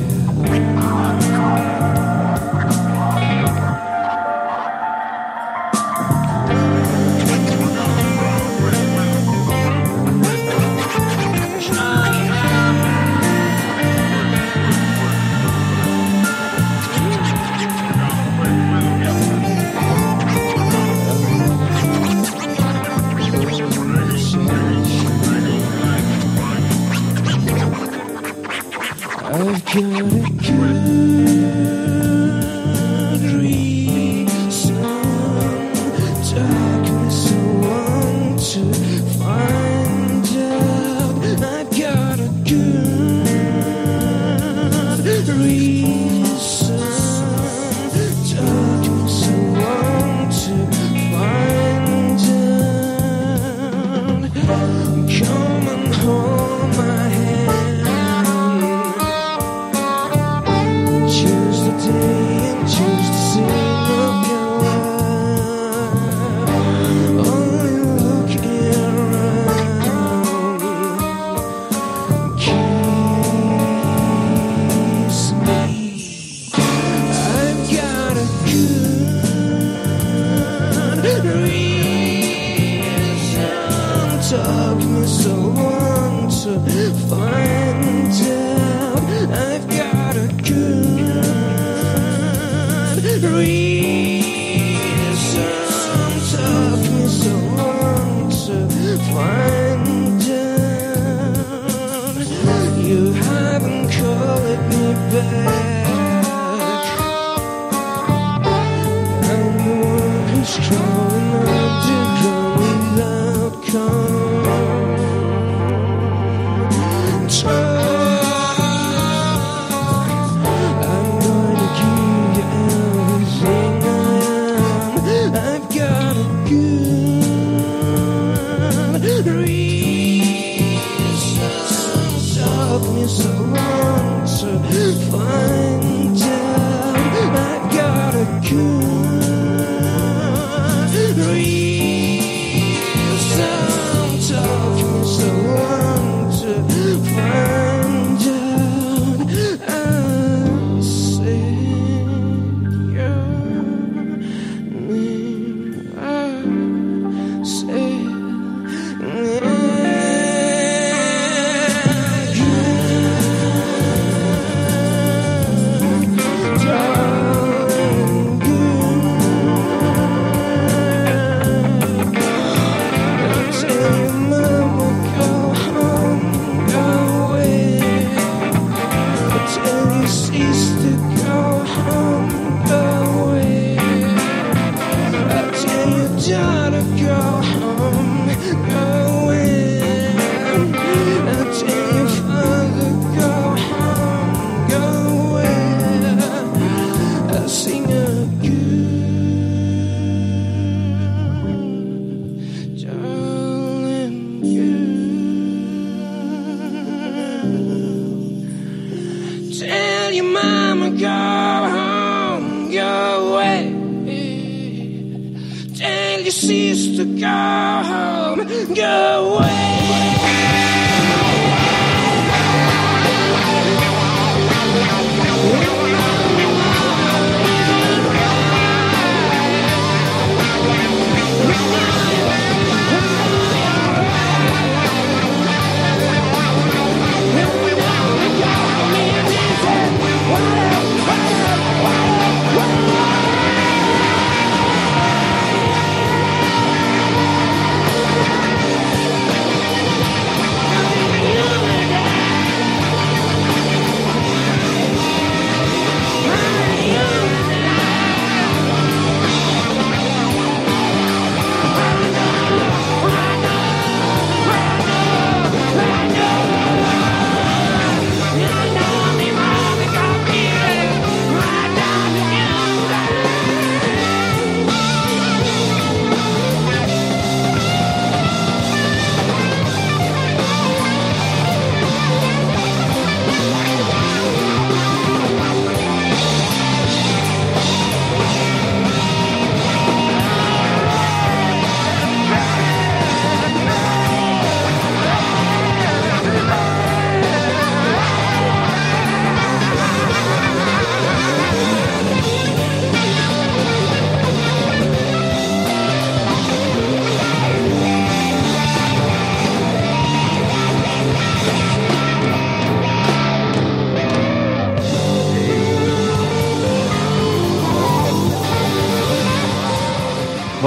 [125.58, 125.97] let go.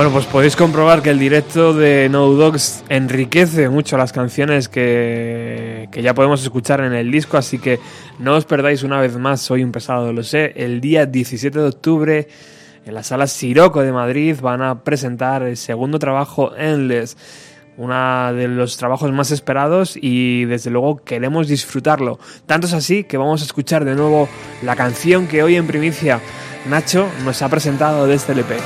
[0.01, 5.91] Bueno, pues podéis comprobar que el directo de No Dogs enriquece mucho las canciones que,
[5.93, 7.79] que ya podemos escuchar en el disco, así que
[8.19, 11.67] no os perdáis una vez más, soy un pesado, lo sé, el día 17 de
[11.67, 12.29] octubre
[12.87, 17.19] en la sala Siroco de Madrid van a presentar el segundo trabajo Endless,
[17.77, 22.19] uno de los trabajos más esperados y desde luego queremos disfrutarlo.
[22.47, 24.31] Tanto es así que vamos a escuchar de nuevo
[24.63, 26.21] la canción que hoy en primicia
[26.71, 28.57] Nacho nos ha presentado de este LP.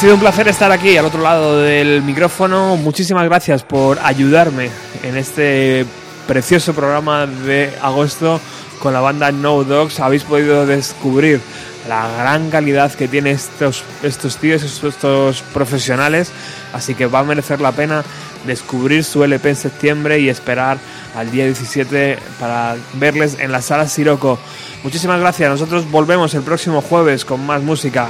[0.00, 2.78] Sido un placer estar aquí al otro lado del micrófono.
[2.78, 4.70] Muchísimas gracias por ayudarme
[5.02, 5.84] en este
[6.26, 8.40] precioso programa de agosto
[8.78, 10.00] con la banda No Dogs.
[10.00, 11.42] Habéis podido descubrir
[11.86, 16.32] la gran calidad que tienen estos, estos tíos, estos profesionales.
[16.72, 18.02] Así que va a merecer la pena
[18.46, 20.78] descubrir su LP en septiembre y esperar
[21.14, 24.38] al día 17 para verles en la sala Siroco.
[24.82, 25.50] Muchísimas gracias.
[25.50, 28.08] Nosotros volvemos el próximo jueves con más música.